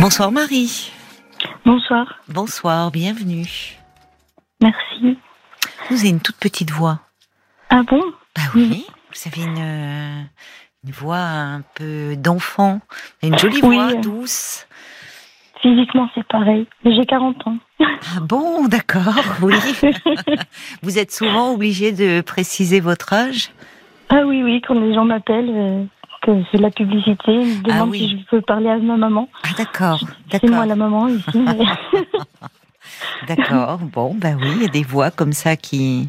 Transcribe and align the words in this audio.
Bonsoir 0.00 0.32
Marie. 0.32 0.92
Bonsoir. 1.64 2.20
Bonsoir, 2.28 2.90
bienvenue. 2.90 3.76
Merci. 4.60 5.18
Vous 5.90 5.98
avez 6.00 6.08
une 6.08 6.20
toute 6.20 6.36
petite 6.36 6.70
voix. 6.70 7.00
Ah 7.70 7.82
bon? 7.82 8.02
Bah 8.36 8.42
oui, 8.54 8.86
vous 9.12 9.28
avez 9.30 9.42
une, 9.46 10.28
une 10.84 10.90
voix 10.92 11.18
un 11.18 11.62
peu 11.74 12.16
d'enfant, 12.16 12.80
une 13.22 13.38
jolie 13.38 13.60
Oui. 13.62 13.76
voix 13.76 13.94
douce. 13.94 14.66
Physiquement, 15.62 16.08
c'est 16.14 16.26
pareil. 16.26 16.66
Mais 16.84 16.94
j'ai 16.94 17.04
40 17.04 17.46
ans. 17.46 17.56
Ah 17.80 18.20
bon, 18.22 18.66
d'accord, 18.66 19.22
oui. 19.42 19.54
vous 20.82 20.98
êtes 20.98 21.12
souvent 21.12 21.52
obligé 21.52 21.92
de 21.92 22.22
préciser 22.22 22.80
votre 22.80 23.12
âge? 23.12 23.50
Ah 24.08 24.22
oui, 24.26 24.42
oui, 24.42 24.62
quand 24.66 24.74
les 24.74 24.94
gens 24.94 25.04
m'appellent, 25.04 25.50
euh, 25.50 25.84
que 26.22 26.30
c'est 26.50 26.58
de 26.58 26.62
la 26.62 26.70
publicité, 26.70 27.32
ils 27.32 27.46
me 27.46 27.56
Ah 27.56 27.72
demandent 27.72 27.90
oui. 27.90 27.98
si 27.98 28.10
je 28.18 28.24
peux 28.30 28.40
parler 28.42 28.68
à 28.68 28.76
ma 28.78 28.96
maman. 28.96 29.28
Ah 29.44 29.48
d'accord, 29.56 30.00
C'est 30.30 30.44
moi 30.50 30.66
la 30.66 30.76
maman 30.76 31.08
ici. 31.08 31.24
mais- 31.34 31.58
d'accord. 33.28 33.78
Bon, 33.92 34.14
bah 34.14 34.30
oui, 34.40 34.48
il 34.56 34.62
y 34.62 34.64
a 34.64 34.68
des 34.68 34.82
voix 34.82 35.10
comme 35.10 35.32
ça 35.32 35.56
qui 35.56 36.06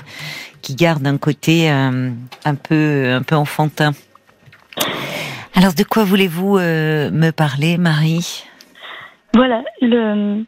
qui 0.61 0.75
gardent 0.75 1.07
un 1.07 1.17
côté 1.17 1.71
euh, 1.71 2.11
un 2.45 2.55
peu 2.55 3.11
un 3.13 3.23
peu 3.23 3.35
enfantin. 3.35 3.91
Alors, 5.55 5.73
de 5.73 5.83
quoi 5.83 6.03
voulez-vous 6.03 6.57
euh, 6.57 7.11
me 7.11 7.31
parler, 7.31 7.77
Marie? 7.77 8.43
Voilà, 9.33 9.63
le, 9.81 10.43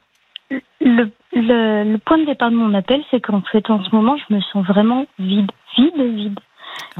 le, 0.81 1.11
le, 1.33 1.83
le 1.91 1.97
point 1.97 2.17
de 2.19 2.25
départ 2.25 2.51
de 2.51 2.55
mon 2.55 2.73
appel, 2.73 3.01
c'est 3.11 3.19
qu'en 3.21 3.41
fait, 3.41 3.69
en 3.69 3.83
ce 3.83 3.93
moment, 3.95 4.15
je 4.17 4.33
me 4.33 4.39
sens 4.41 4.65
vraiment 4.65 5.05
vide, 5.19 5.51
vide, 5.77 6.15
vide. 6.15 6.39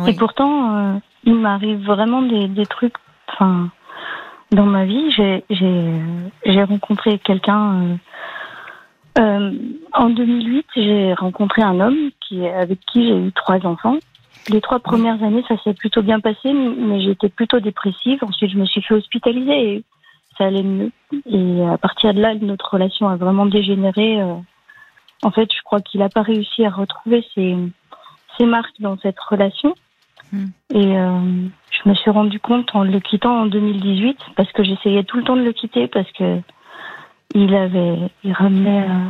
Et 0.08 0.14
pourtant, 0.14 0.76
euh, 0.76 0.94
il 1.24 1.36
m'arrive 1.36 1.86
vraiment 1.86 2.22
des, 2.22 2.48
des 2.48 2.66
trucs. 2.66 2.96
Enfin, 3.28 3.70
dans 4.52 4.66
ma 4.66 4.86
vie, 4.86 5.12
j'ai 5.12 6.64
rencontré 6.64 7.20
quelqu'un. 7.20 7.74
euh, 7.82 7.96
euh, 9.20 9.52
en 9.94 10.10
2008, 10.10 10.66
j'ai 10.76 11.14
rencontré 11.14 11.62
un 11.62 11.80
homme 11.80 12.10
qui 12.22 12.46
avec 12.48 12.80
qui 12.92 13.08
j'ai 13.08 13.16
eu 13.18 13.32
trois 13.32 13.64
enfants. 13.66 13.98
Les 14.50 14.60
trois 14.60 14.80
premières 14.80 15.22
années, 15.24 15.44
ça 15.48 15.56
s'est 15.64 15.74
plutôt 15.74 16.02
bien 16.02 16.20
passé, 16.20 16.52
mais 16.52 17.02
j'étais 17.02 17.30
plutôt 17.30 17.60
dépressive. 17.60 18.20
Ensuite, 18.24 18.52
je 18.52 18.58
me 18.58 18.66
suis 18.66 18.82
fait 18.82 18.96
hospitaliser 18.96 19.76
et 19.76 19.84
ça 20.38 20.46
allait 20.46 20.64
mieux. 20.64 20.92
Et 21.30 21.66
à 21.66 21.78
partir 21.78 22.14
de 22.14 22.20
là, 22.22 22.34
notre 22.36 22.74
relation 22.74 23.08
a 23.08 23.16
vraiment 23.16 23.46
dégénéré. 23.46 24.22
euh. 24.22 24.34
En 25.24 25.32
fait, 25.32 25.48
je 25.56 25.62
crois 25.64 25.80
qu'il 25.80 26.02
n'a 26.02 26.10
pas 26.10 26.24
réussi 26.24 26.66
à 26.66 26.70
retrouver 26.70 27.24
ses, 27.34 27.56
ses 28.38 28.46
marques 28.46 28.80
dans 28.80 28.98
cette 29.00 29.20
relation. 29.20 29.74
Hmm. 30.32 30.48
Et 30.74 30.98
euh, 30.98 31.20
je 31.72 31.90
me 31.90 31.94
suis 31.96 32.10
rendu 32.12 32.40
compte 32.40 32.70
en 32.76 32.84
le 32.84 33.00
quittant 33.00 33.42
en 33.42 33.46
2018, 33.46 34.18
parce 34.36 34.52
que 34.52 34.64
j'essayais 34.64 35.04
tout 35.04 35.18
le 35.18 35.24
temps 35.24 35.36
de 35.36 35.44
le 35.44 35.54
quitter, 35.54 35.88
parce 35.88 36.12
que 36.14 36.40
il 37.36 37.54
avait, 37.56 37.98
il 38.24 38.34
ramenait 38.34 38.88
euh, 38.90 39.10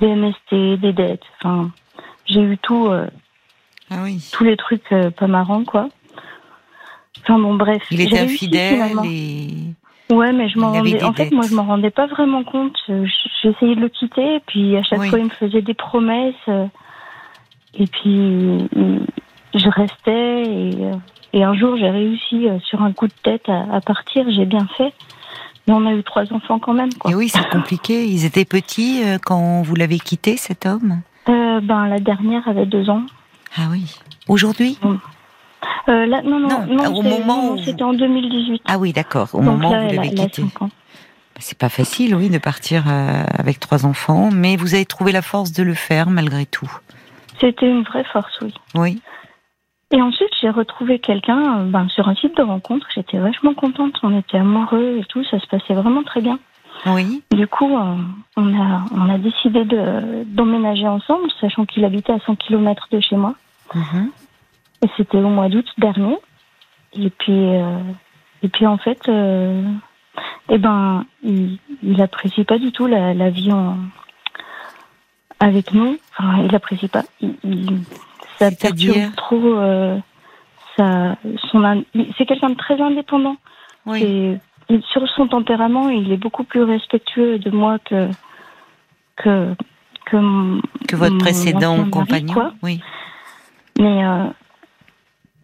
des 0.00 0.14
MST, 0.14 0.80
des 0.80 0.92
dettes. 0.92 1.22
Enfin, 1.40 1.70
j'ai 2.26 2.40
eu 2.40 2.58
tout, 2.58 2.86
euh, 2.88 3.06
Ah 3.90 4.00
oui. 4.02 4.22
tous 4.32 4.44
les 4.44 4.56
trucs 4.56 4.90
euh, 4.92 5.10
pas 5.10 5.26
marrants, 5.26 5.64
quoi. 5.64 5.88
Enfin 7.22 7.38
bon, 7.38 7.54
bref. 7.54 7.82
Il 7.90 8.00
était 8.00 8.20
infidèle 8.20 8.92
et 9.04 9.48
Ouais, 10.10 10.32
mais 10.32 10.48
je 10.48 10.58
m'en 10.58 10.72
rendais. 10.72 11.02
En 11.04 11.12
fait, 11.12 11.24
dettes. 11.24 11.32
moi, 11.32 11.44
je 11.48 11.54
m'en 11.54 11.64
rendais 11.64 11.90
pas 11.90 12.06
vraiment 12.06 12.42
compte. 12.42 12.78
J'essayais 13.42 13.74
de 13.74 13.80
le 13.80 13.90
quitter, 13.90 14.36
et 14.36 14.40
puis 14.46 14.74
à 14.76 14.82
chaque 14.82 15.00
Oui. 15.00 15.08
fois, 15.10 15.18
il 15.18 15.26
me 15.26 15.30
faisait 15.30 15.60
des 15.62 15.74
promesses. 15.74 16.34
Et 17.74 17.86
puis, 17.86 18.68
euh, 18.76 18.98
je 19.54 19.68
restais. 19.68 20.42
Et, 20.42 20.84
euh, 20.84 20.94
et 21.32 21.44
un 21.44 21.54
jour, 21.54 21.76
j'ai 21.76 21.90
réussi 21.90 22.48
euh, 22.48 22.58
sur 22.60 22.82
un 22.82 22.92
coup 22.92 23.06
de 23.06 23.12
tête 23.22 23.48
à, 23.48 23.66
à 23.76 23.80
partir. 23.80 24.24
J'ai 24.30 24.46
bien 24.46 24.66
fait. 24.76 24.92
Mais 25.66 25.74
on 25.74 25.84
a 25.86 25.92
eu 25.92 26.02
trois 26.02 26.32
enfants 26.32 26.58
quand 26.58 26.72
même, 26.72 26.92
quoi. 26.94 27.10
Et 27.10 27.14
oui, 27.14 27.28
c'est 27.28 27.46
compliqué. 27.50 28.06
Ils 28.06 28.24
étaient 28.24 28.46
petits 28.46 29.02
quand 29.24 29.60
vous 29.62 29.74
l'avez 29.74 29.98
quitté, 29.98 30.36
cet 30.38 30.64
homme? 30.64 31.02
Euh, 31.28 31.60
ben, 31.60 31.86
la 31.88 31.98
dernière 31.98 32.48
avait 32.48 32.64
deux 32.64 32.88
ans. 32.88 33.02
Ah 33.56 33.66
oui. 33.70 33.84
Aujourd'hui? 34.28 34.78
Euh, 35.88 36.06
là, 36.06 36.22
non, 36.22 36.38
non, 36.40 36.48
Non, 36.48 36.66
non, 36.74 36.96
au 36.98 37.02
c'est- 37.02 37.08
moment 37.20 37.42
non, 37.42 37.52
où- 37.52 37.58
c'était 37.64 37.82
en 37.82 37.92
2018. 37.92 38.62
Ah 38.66 38.78
oui, 38.78 38.94
d'accord. 38.94 39.28
Au 39.34 39.38
Donc 39.42 39.58
moment 39.58 39.70
là, 39.72 39.84
où 39.84 39.88
vous 39.88 39.94
l'avez 39.96 40.14
quitté. 40.14 40.42
ans. 40.60 40.70
C'est 41.38 41.58
pas 41.58 41.68
facile, 41.68 42.14
oui, 42.14 42.30
de 42.30 42.38
partir 42.38 42.84
avec 42.88 43.60
trois 43.60 43.84
enfants, 43.86 44.30
mais 44.32 44.56
vous 44.56 44.74
avez 44.74 44.86
trouvé 44.86 45.12
la 45.12 45.22
force 45.22 45.52
de 45.52 45.62
le 45.62 45.74
faire 45.74 46.08
malgré 46.10 46.46
tout. 46.46 46.70
C'était 47.40 47.68
une 47.68 47.82
vraie 47.82 48.04
force, 48.04 48.38
oui. 48.42 48.54
Oui. 48.74 49.02
Et 49.90 50.02
ensuite, 50.02 50.28
j'ai 50.40 50.50
retrouvé 50.50 50.98
quelqu'un 50.98 51.60
euh, 51.60 51.64
ben, 51.64 51.88
sur 51.88 52.08
un 52.08 52.14
site 52.14 52.36
de 52.36 52.42
rencontre. 52.42 52.86
J'étais 52.94 53.18
vachement 53.18 53.54
contente. 53.54 53.98
On 54.02 54.16
était 54.18 54.36
amoureux 54.38 54.98
et 55.00 55.04
tout. 55.04 55.24
Ça 55.24 55.38
se 55.40 55.46
passait 55.46 55.74
vraiment 55.74 56.02
très 56.02 56.20
bien. 56.20 56.38
Oui. 56.86 57.22
Du 57.32 57.46
coup, 57.46 57.74
euh, 57.76 57.94
on, 58.36 58.60
a, 58.60 58.84
on 58.94 59.08
a 59.08 59.18
décidé 59.18 59.64
de- 59.64 60.24
d'emménager 60.24 60.86
ensemble, 60.86 61.28
sachant 61.40 61.64
qu'il 61.64 61.84
habitait 61.84 62.12
à 62.12 62.20
100 62.20 62.36
km 62.36 62.88
de 62.90 63.00
chez 63.00 63.16
moi. 63.16 63.34
Mhm. 63.74 64.10
Et 64.84 64.88
c'était 64.96 65.18
au 65.18 65.28
mois 65.30 65.48
d'août 65.48 65.66
dernier. 65.78 66.18
Et 66.92 67.10
puis, 67.10 67.32
euh, 67.56 67.78
et 68.42 68.48
puis 68.48 68.66
en 68.66 68.76
fait, 68.78 69.08
euh, 69.08 69.62
eh 70.50 70.58
ben, 70.58 71.04
il, 71.22 71.58
il 71.82 72.00
apprécie 72.02 72.44
pas 72.44 72.58
du 72.58 72.72
tout 72.72 72.86
la, 72.86 73.14
la 73.14 73.30
vie 73.30 73.52
en, 73.52 73.76
avec 75.40 75.72
nous. 75.72 75.98
Enfin, 76.18 76.42
il 76.44 76.54
apprécie 76.54 76.88
pas. 76.88 77.04
Il, 77.20 77.34
il- 77.44 77.80
ça 78.38 78.50
perturbe 78.50 79.14
trop. 79.16 79.36
euh, 79.58 79.96
sa- 80.76 81.16
son 81.50 81.84
c'est 82.16 82.26
quelqu'un 82.26 82.50
de 82.50 82.56
très 82.56 82.80
indépendant. 82.80 83.36
Oui. 83.86 84.02
Et 84.02 84.38
il- 84.68 84.82
sur 84.92 85.06
son 85.16 85.26
tempérament, 85.28 85.88
il 85.88 86.12
est 86.12 86.16
beaucoup 86.16 86.44
plus 86.44 86.62
respectueux 86.62 87.38
de 87.38 87.50
moi 87.50 87.78
que 87.80 88.08
que 89.16 89.54
que, 90.06 90.16
mon- 90.16 90.60
Que 90.88 90.96
votre 90.96 91.18
précédent 91.18 91.76
mari, 91.78 91.90
compagnon. 91.90 92.32
quoi. 92.34 92.52
Oui. 92.62 92.80
Mais 93.78 94.04
euh, 94.04 94.24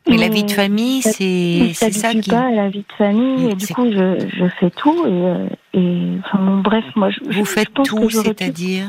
Mais 0.08 0.16
la 0.16 0.28
vie 0.28 0.44
de 0.44 0.50
famille, 0.50 1.02
c'est 1.02 1.72
c'est 1.74 1.92
ça 1.92 2.12
qui. 2.14 2.30
pas 2.30 2.46
à 2.46 2.50
la 2.50 2.68
vie 2.68 2.84
de 2.88 2.92
famille 2.96 3.46
Oui, 3.46 3.50
et 3.52 3.54
du 3.54 3.66
coup 3.68 3.86
je, 3.90 4.26
je 4.36 4.46
fais 4.60 4.70
tout 4.70 5.04
et, 5.06 5.10
euh, 5.10 5.48
et 5.74 6.08
enfin 6.20 6.38
bon 6.38 6.58
bref 6.60 6.84
moi 6.94 7.10
je, 7.10 7.20
Vous 7.24 7.44
je 7.44 7.50
faites 7.50 7.70
pense 7.70 7.88
tout, 7.88 8.08
c'est-à-dire 8.10 8.88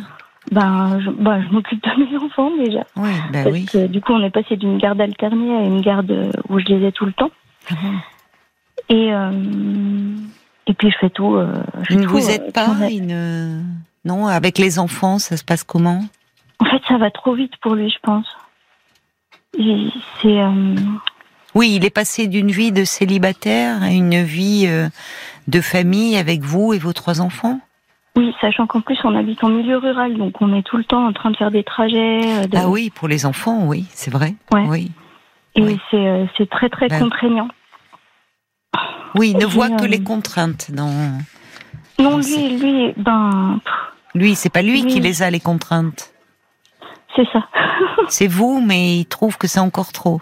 ben 0.52 1.00
je, 1.00 1.10
ben, 1.10 1.44
je 1.44 1.54
m'occupe 1.54 1.84
de 1.84 2.06
mes 2.06 2.18
enfants 2.18 2.52
déjà. 2.58 2.86
Oui, 2.96 3.10
bah 3.32 3.44
parce 3.44 3.56
oui. 3.56 3.66
que 3.66 3.88
du 3.88 4.02
coup 4.02 4.14
on 4.14 4.24
est 4.24 4.30
passé 4.30 4.56
d'une 4.58 4.78
garde 4.78 5.02
alternée 5.02 5.56
à 5.58 5.62
une 5.62 5.82
garde 5.82 6.12
euh, 6.12 6.32
où 6.50 6.60
je 6.60 6.66
les 6.66 6.88
ai 6.88 6.92
tout 6.92 7.06
le 7.06 7.14
temps. 7.14 7.32
Ah 7.70 7.74
et 8.90 9.14
euh, 9.14 9.32
et 10.68 10.74
puis 10.74 10.92
je 10.92 10.98
fais 11.00 11.10
tout 11.10 11.36
euh, 11.36 11.54
je 11.90 11.98
fais 11.98 12.06
vous 12.06 12.30
euh, 12.30 12.32
êtes 12.32 12.54
pas 12.54 12.90
une... 12.92 13.64
Non, 14.04 14.28
avec 14.28 14.60
les 14.60 14.78
enfants, 14.78 15.18
ça 15.18 15.36
se 15.36 15.44
passe 15.44 15.64
comment? 15.64 16.04
En 16.60 16.66
fait 16.66 16.82
ça 16.88 16.98
va 16.98 17.10
trop 17.10 17.34
vite 17.34 17.54
pour 17.62 17.74
lui 17.74 17.90
je 17.90 18.00
pense. 18.04 18.28
C'est 20.22 20.42
euh, 20.42 20.76
Oui, 21.56 21.76
il 21.76 21.86
est 21.86 21.90
passé 21.90 22.28
d'une 22.28 22.52
vie 22.52 22.72
de 22.72 22.84
célibataire 22.84 23.82
à 23.82 23.90
une 23.92 24.22
vie 24.22 24.66
euh, 24.68 24.90
de 25.48 25.62
famille 25.62 26.18
avec 26.18 26.42
vous 26.42 26.74
et 26.74 26.78
vos 26.78 26.94
trois 26.94 27.22
enfants. 27.22 27.60
Oui 28.16 28.34
sachant 28.42 28.66
qu'en 28.68 28.81
plus 28.81 28.98
on 29.03 29.16
habite 29.16 29.44
en 29.44 29.50
milieu 29.50 29.78
rural 29.78 30.16
donc 30.18 30.42
on 30.42 30.53
est 30.56 30.64
tout 30.64 30.78
le 30.78 30.84
temps 30.84 31.06
en 31.06 31.14
train 31.14 31.31
de 31.31 31.38
faire 31.38 31.52
des 31.52 31.64
trajets 31.64 32.22
euh, 32.44 32.48
de- 32.48 32.58
Ah 32.58 32.70
oui, 32.70 32.90
pour 32.90 33.08
les 33.08 33.26
enfants, 33.26 33.66
oui, 33.68 33.86
c'est 33.90 34.12
vrai. 34.12 34.36
Ouais. 34.53 34.66
Oui. 34.68 34.92
et 35.56 35.62
oui. 35.62 35.80
c'est 35.92 35.98
euh, 36.08 36.26
c'est 36.38 36.50
très 36.50 36.70
très 36.70 36.88
Ben, 36.88 37.00
contraignant 37.00 37.48
Oui, 39.16 39.31
il 39.31 39.38
ne 39.38 39.46
voit 39.46 39.70
que 39.70 39.84
euh, 39.84 39.88
les 39.88 40.02
contraintes. 40.03 40.72
Dans... 40.72 41.18
Non, 42.00 42.18
lui, 42.18 42.58
lui, 42.59 42.94
ben, 42.98 43.59
Lui, 44.14 44.36
c'est 44.36 44.50
pas 44.50 44.62
lui 44.62 44.86
qui 44.86 45.00
les 45.00 45.24
a 45.24 45.30
les 45.32 45.40
contraintes. 45.40 46.14
c'est 47.16 47.28
ça. 47.32 47.47
C'est 48.09 48.28
vous, 48.28 48.62
mais 48.62 48.97
il 49.00 49.06
trouve 49.06 49.38
que 49.38 49.47
c'est 49.47 49.62
encore 49.62 49.92
trop. 49.94 50.22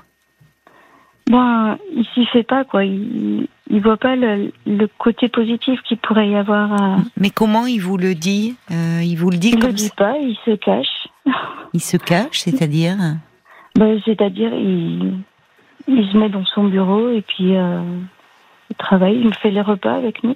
Ben, 1.30 1.78
il 1.96 2.06
s'y 2.14 2.26
fait 2.28 2.44
pas, 2.44 2.64
quoi. 2.66 2.84
Il, 2.84 3.48
il 3.70 3.82
voit 3.82 3.98
pas 3.98 4.16
le, 4.16 4.52
le 4.66 4.88
côté 4.98 5.30
positif 5.30 5.80
qu'il 5.84 5.98
pourrait 5.98 6.30
y 6.30 6.36
avoir. 6.36 6.74
À... 6.74 6.98
Mais 7.18 7.30
comment 7.30 7.66
il 7.66 7.80
vous 7.80 7.98
le 7.98 8.14
dit 8.14 8.56
Euh, 8.72 9.02
Il 9.04 9.16
vous 9.16 9.30
le 9.30 9.38
dit 9.38 9.50
Il 9.50 9.60
comme 9.60 9.70
le 9.70 9.74
dit 9.74 9.88
ça 9.88 9.96
pas, 9.96 10.18
il 10.18 10.38
se 10.46 10.52
cache. 10.56 11.08
Il 11.74 11.82
se 11.82 11.98
cache, 11.98 12.40
c'est-à-dire? 12.40 12.98
Ben, 13.76 14.00
C'est-à-dire, 14.06 14.54
il, 14.54 15.16
il 15.88 16.12
se 16.12 16.18
met 16.18 16.30
dans 16.30 16.46
son 16.46 16.66
bureau 16.66 17.10
et 17.10 17.22
puis 17.22 17.56
euh, 17.56 17.82
il 18.70 18.76
travaille, 18.76 19.18
il 19.20 19.28
me 19.28 19.34
fait 19.34 19.50
les 19.52 19.62
repas 19.62 19.96
avec 19.96 20.24
nous. 20.24 20.36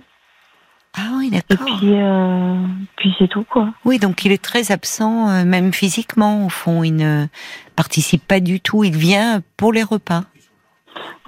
Ah 0.97 1.11
oui, 1.17 1.27
Et 1.27 1.29
d'accord. 1.31 1.77
puis, 1.77 1.89
euh, 1.93 2.55
puis 2.95 3.13
c'est 3.19 3.27
tout, 3.27 3.43
quoi. 3.47 3.69
Oui, 3.85 3.99
donc 3.99 4.25
il 4.25 4.31
est 4.31 4.41
très 4.41 4.71
absent, 4.71 5.29
euh, 5.29 5.43
même 5.45 5.71
physiquement, 5.73 6.45
au 6.45 6.49
fond. 6.49 6.81
Il 6.83 6.95
ne 6.95 7.27
participe 7.75 8.25
pas 8.25 8.39
du 8.39 8.59
tout. 8.61 8.83
Il 8.83 8.95
vient 8.95 9.41
pour 9.57 9.73
les 9.73 9.83
repas. 9.83 10.23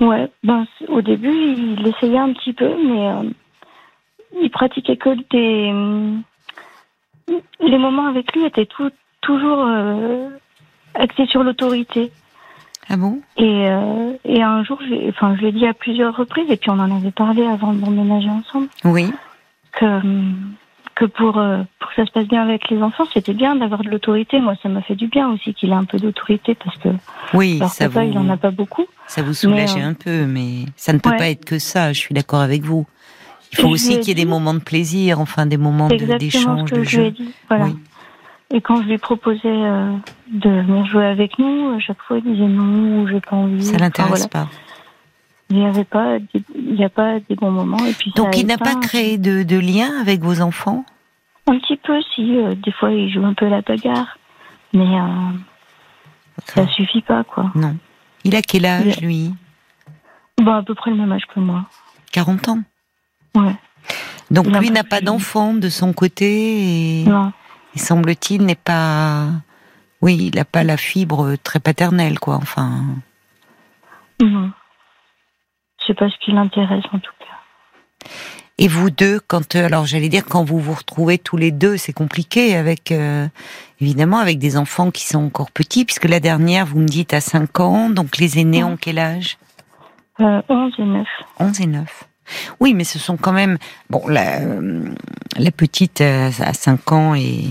Ouais, 0.01 0.29
ben, 0.43 0.65
au 0.87 1.01
début, 1.01 1.33
il 1.33 1.87
essayait 1.87 2.17
un 2.17 2.33
petit 2.33 2.53
peu, 2.53 2.69
mais 2.85 3.07
euh, 3.07 3.29
il 4.41 4.49
pratiquait 4.49 4.97
que 4.97 5.09
des. 5.31 5.73
Les 7.59 7.77
moments 7.77 8.07
avec 8.07 8.33
lui 8.33 8.45
étaient 8.45 8.65
tout, 8.65 8.91
toujours 9.21 9.59
euh, 9.67 10.29
axés 10.95 11.27
sur 11.27 11.43
l'autorité. 11.43 12.11
Ah 12.89 12.97
bon? 12.97 13.21
Et, 13.37 13.69
euh, 13.69 14.13
et 14.25 14.41
un 14.41 14.63
jour, 14.63 14.79
enfin, 15.09 15.35
je 15.35 15.41
l'ai 15.41 15.51
dit 15.51 15.67
à 15.67 15.73
plusieurs 15.73 16.15
reprises, 16.15 16.49
et 16.49 16.57
puis 16.57 16.71
on 16.71 16.79
en 16.79 16.95
avait 16.97 17.11
parlé 17.11 17.45
avant 17.45 17.73
d'emménager 17.73 18.29
ensemble. 18.29 18.67
Oui. 18.83 19.11
que 19.73 20.01
que 20.99 21.05
pour, 21.05 21.37
euh, 21.37 21.63
pour 21.79 21.89
que 21.89 21.95
ça 21.95 22.05
se 22.05 22.11
passe 22.11 22.27
bien 22.27 22.43
avec 22.43 22.69
les 22.69 22.81
enfants, 22.81 23.05
c'était 23.13 23.33
bien 23.33 23.55
d'avoir 23.55 23.83
de 23.83 23.89
l'autorité. 23.89 24.41
Moi, 24.41 24.55
ça 24.61 24.67
m'a 24.67 24.81
fait 24.81 24.95
du 24.95 25.07
bien 25.07 25.29
aussi 25.29 25.53
qu'il 25.53 25.69
ait 25.69 25.73
un 25.73 25.85
peu 25.85 25.97
d'autorité 25.97 26.55
parce 26.55 26.77
que 26.77 26.89
oui, 27.33 27.61
ça 27.69 27.87
vous, 27.87 28.01
il 28.01 28.17
en 28.17 28.27
a 28.29 28.35
pas 28.35 28.51
beaucoup. 28.51 28.85
Ça 29.07 29.21
vous 29.21 29.33
soulageait 29.33 29.81
euh, 29.81 29.87
un 29.87 29.93
peu, 29.93 30.25
mais 30.25 30.65
ça 30.75 30.91
ne 30.91 30.97
peut 30.97 31.15
pas 31.15 31.29
être 31.29 31.45
que 31.45 31.57
ça. 31.57 31.93
Je 31.93 31.99
suis 31.99 32.13
d'accord 32.13 32.41
avec 32.41 32.63
vous. 32.63 32.85
Il 33.53 33.59
faut 33.59 33.69
aussi 33.69 33.97
qu'il 33.99 34.09
y 34.09 34.11
ait 34.11 34.25
des 34.25 34.25
moments 34.25 34.53
de 34.53 34.59
plaisir, 34.59 35.21
enfin 35.21 35.45
des 35.45 35.57
moments 35.57 35.87
d'échange, 35.87 36.69
de, 36.69 36.83
jeu. 36.83 37.11
Dit, 37.11 37.33
voilà. 37.47 37.69
Et 38.53 38.59
quand 38.59 38.81
je 38.81 38.87
lui 38.89 38.97
proposais 38.97 39.39
euh, 39.45 39.93
de 40.27 40.49
venir 40.49 40.85
jouer 40.85 41.05
avec 41.05 41.39
nous, 41.39 41.75
à 41.77 41.79
chaque 41.79 42.01
fois 42.01 42.17
il 42.17 42.23
disait 42.23 42.45
non, 42.45 43.07
j'ai 43.07 43.21
pas 43.21 43.37
envie. 43.37 43.63
Ça 43.63 43.77
l'intéresse 43.77 44.27
pas. 44.27 44.49
Il 45.49 45.57
n'y 45.57 45.65
avait 45.65 45.85
pas, 45.85 46.17
il 46.69 46.75
n'y 46.75 46.85
a 46.85 46.89
pas 46.89 47.19
des 47.19 47.35
bons 47.35 47.51
moments. 47.51 47.83
Et 47.85 47.93
puis 47.93 48.11
Donc 48.15 48.37
il 48.37 48.45
n'a 48.45 48.57
pas 48.57 48.75
créé 48.75 49.17
de, 49.17 49.43
de, 49.43 49.57
lien 49.57 49.99
avec 49.99 50.21
vos 50.21 50.39
enfants? 50.41 50.85
Un 51.47 51.57
petit 51.59 51.77
peu, 51.77 51.99
si. 52.13 52.37
Euh, 52.37 52.53
des 52.55 52.71
fois, 52.71 52.91
il 52.91 53.11
joue 53.11 53.25
un 53.25 53.33
peu 53.33 53.47
à 53.47 53.49
la 53.49 53.61
bagarre, 53.61 54.17
mais 54.73 54.99
euh, 54.99 55.31
ça 56.45 56.67
suffit 56.67 57.01
pas, 57.01 57.23
quoi. 57.23 57.51
Non. 57.55 57.75
Il 58.23 58.35
a 58.35 58.41
quel 58.41 58.65
âge, 58.65 59.01
lui? 59.01 59.33
Bon, 60.39 60.53
à 60.53 60.63
peu 60.63 60.75
près 60.75 60.91
le 60.91 60.97
même 60.97 61.11
âge 61.11 61.25
que 61.33 61.39
moi. 61.39 61.65
40 62.11 62.49
ans 62.49 62.59
Ouais. 63.35 63.55
Donc 64.31 64.47
lui 64.59 64.69
n'a 64.69 64.83
pas 64.83 65.01
d'enfant 65.01 65.53
de 65.53 65.69
son 65.69 65.91
côté 65.93 67.01
et, 67.01 67.03
non. 67.05 67.31
et 67.75 67.79
semble-t-il 67.79 68.43
n'est 68.45 68.55
pas... 68.55 69.27
Oui, 70.01 70.29
il 70.31 70.35
n'a 70.35 70.45
pas 70.45 70.63
la 70.63 70.77
fibre 70.77 71.35
très 71.43 71.59
paternelle, 71.59 72.19
quoi, 72.19 72.35
enfin... 72.35 72.83
Non 74.21 74.51
sais 75.89 75.95
pas 75.95 76.09
ce 76.09 76.17
qui 76.23 76.31
l'intéresse 76.31 76.85
en 76.93 76.99
tout 76.99 77.11
cas. 77.19 78.09
Et 78.57 78.67
vous 78.67 78.89
deux, 78.89 79.21
quand 79.25 79.55
euh, 79.55 79.65
alors 79.65 79.85
j'allais 79.85 80.09
dire 80.09 80.25
quand 80.25 80.43
vous 80.43 80.59
vous 80.59 80.73
retrouvez 80.73 81.17
tous 81.17 81.37
les 81.37 81.51
deux, 81.51 81.77
c'est 81.77 81.93
compliqué 81.93 82.55
avec 82.55 82.91
euh, 82.91 83.27
évidemment 83.79 84.19
avec 84.19 84.37
des 84.37 84.57
enfants 84.57 84.91
qui 84.91 85.05
sont 85.05 85.23
encore 85.23 85.51
petits, 85.51 85.85
puisque 85.85 86.05
la 86.05 86.19
dernière 86.19 86.65
vous 86.65 86.79
me 86.79 86.87
dites 86.87 87.13
à 87.13 87.21
5 87.21 87.59
ans, 87.61 87.89
donc 87.89 88.17
les 88.17 88.37
aînés 88.37 88.63
ont 88.63 88.75
quel 88.75 88.99
âge? 88.99 89.37
Euh, 90.19 90.41
11 90.49 90.73
et 90.77 90.83
9. 90.83 91.07
11 91.39 91.61
et 91.61 91.67
9. 91.67 92.03
Oui, 92.59 92.73
mais 92.73 92.83
ce 92.83 92.99
sont 92.99 93.15
quand 93.15 93.31
même 93.31 93.57
bon 93.89 94.05
la, 94.07 94.41
euh, 94.41 94.93
la 95.37 95.51
petite 95.51 96.01
a 96.01 96.31
5 96.31 96.91
ans 96.91 97.15
et 97.15 97.45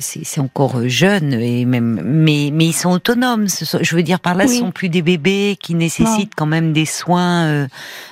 c'est 0.00 0.40
encore 0.40 0.88
jeune 0.88 1.32
et 1.32 1.64
même 1.64 2.00
mais 2.04 2.50
mais 2.52 2.66
ils 2.66 2.72
sont 2.72 2.90
autonomes. 2.90 3.46
Je 3.48 3.96
veux 3.96 4.02
dire 4.02 4.20
par 4.20 4.34
là 4.34 4.46
ce 4.46 4.58
sont 4.58 4.70
plus 4.70 4.88
des 4.88 5.02
bébés 5.02 5.56
qui 5.60 5.74
nécessitent 5.74 6.34
quand 6.36 6.46
même 6.46 6.72
des 6.72 6.84
soins 6.84 7.46
euh, 7.46 7.66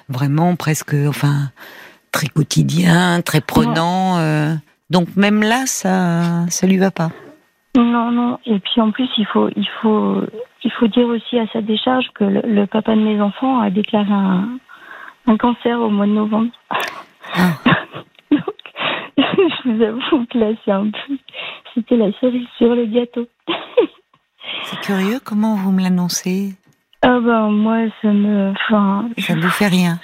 vraiment 0.09 0.57
presque 0.57 0.95
enfin 1.09 1.51
très 2.13 2.29
quotidiens 2.29 3.21
très 3.23 3.41
prenants 3.41 4.19
euh. 4.19 4.55
donc 4.89 5.17
même 5.17 5.43
là 5.43 5.65
ça 5.67 6.47
ça 6.49 6.67
lui 6.67 6.79
va 6.79 6.91
pas. 6.91 7.11
Non 7.77 8.11
non. 8.11 8.39
Et 8.47 8.59
puis 8.59 8.81
en 8.81 8.91
plus 8.91 9.09
il 9.19 9.27
faut 9.27 9.49
il 9.55 9.69
faut 9.83 10.23
il 10.63 10.73
faut 10.73 10.89
dire 10.89 11.07
aussi 11.07 11.39
à 11.39 11.47
sa 11.53 11.61
décharge 11.61 12.07
que 12.15 12.25
le, 12.25 12.67
papa 12.67 12.95
de 12.95 13.01
mes 13.01 13.21
enfants 13.21 13.61
a 13.61 13.71
déclaré 13.71 14.13
un, 14.13 14.49
un 15.27 15.37
cancer 15.37 15.81
au 15.81 15.91
mois 15.91 16.07
de 16.07 16.13
novembre. 16.13 16.51
Ah. 17.35 17.53
je 19.65 19.71
vous 19.71 19.83
avoue 19.83 20.27
que 20.27 20.39
là, 20.39 20.53
c'est 20.65 20.71
un 20.71 20.91
peu. 20.91 21.17
C'était 21.75 21.97
la 21.97 22.13
cerise 22.21 22.49
sur 22.57 22.75
le 22.75 22.87
gâteau. 22.87 23.27
c'est 24.65 24.81
curieux, 24.81 25.21
comment 25.25 25.57
vous 25.57 25.73
me 25.73 25.83
l'annoncez? 25.83 26.55
Ah 27.03 27.19
ben, 27.21 27.51
moi, 27.51 27.87
ça 28.03 28.13
me. 28.13 28.51
Enfin. 28.51 29.09
Ça 29.19 29.35
ne 29.35 29.43
vous 29.43 29.49
fait 29.49 29.69
rien? 29.69 29.99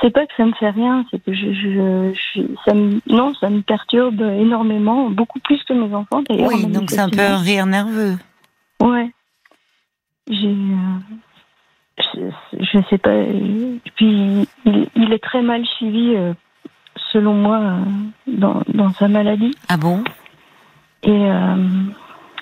C'est 0.00 0.10
pas 0.10 0.26
que 0.26 0.32
ça 0.36 0.46
me 0.46 0.52
fait 0.54 0.70
rien, 0.70 1.04
c'est 1.10 1.22
que 1.22 1.32
je, 1.32 1.52
je, 1.52 2.42
ça 2.64 2.74
me, 2.74 3.00
non, 3.06 3.34
ça 3.34 3.50
me 3.50 3.60
perturbe 3.60 4.20
énormément, 4.22 5.10
beaucoup 5.10 5.38
plus 5.40 5.62
que 5.64 5.74
mes 5.74 5.94
enfants 5.94 6.22
d'ailleurs. 6.28 6.48
Oui, 6.48 6.66
donc 6.66 6.90
c'est 6.90 7.00
un 7.00 7.10
peu 7.10 7.20
un 7.20 7.36
rire 7.36 7.66
nerveux. 7.66 8.16
Ouais. 8.82 9.10
J'ai. 10.28 10.48
Euh, 10.48 12.30
je, 12.52 12.78
ne 12.78 12.82
sais 12.88 12.98
pas. 12.98 13.24
Puis 13.96 14.48
il, 14.64 15.12
est 15.12 15.22
très 15.22 15.42
mal 15.42 15.64
suivi 15.66 16.14
euh, 16.16 16.32
selon 17.12 17.34
moi, 17.34 17.58
euh, 17.58 17.84
dans, 18.26 18.62
dans 18.72 18.92
sa 18.94 19.08
maladie. 19.08 19.54
Ah 19.68 19.76
bon? 19.76 20.02
Et. 21.02 21.10
Euh, 21.10 21.56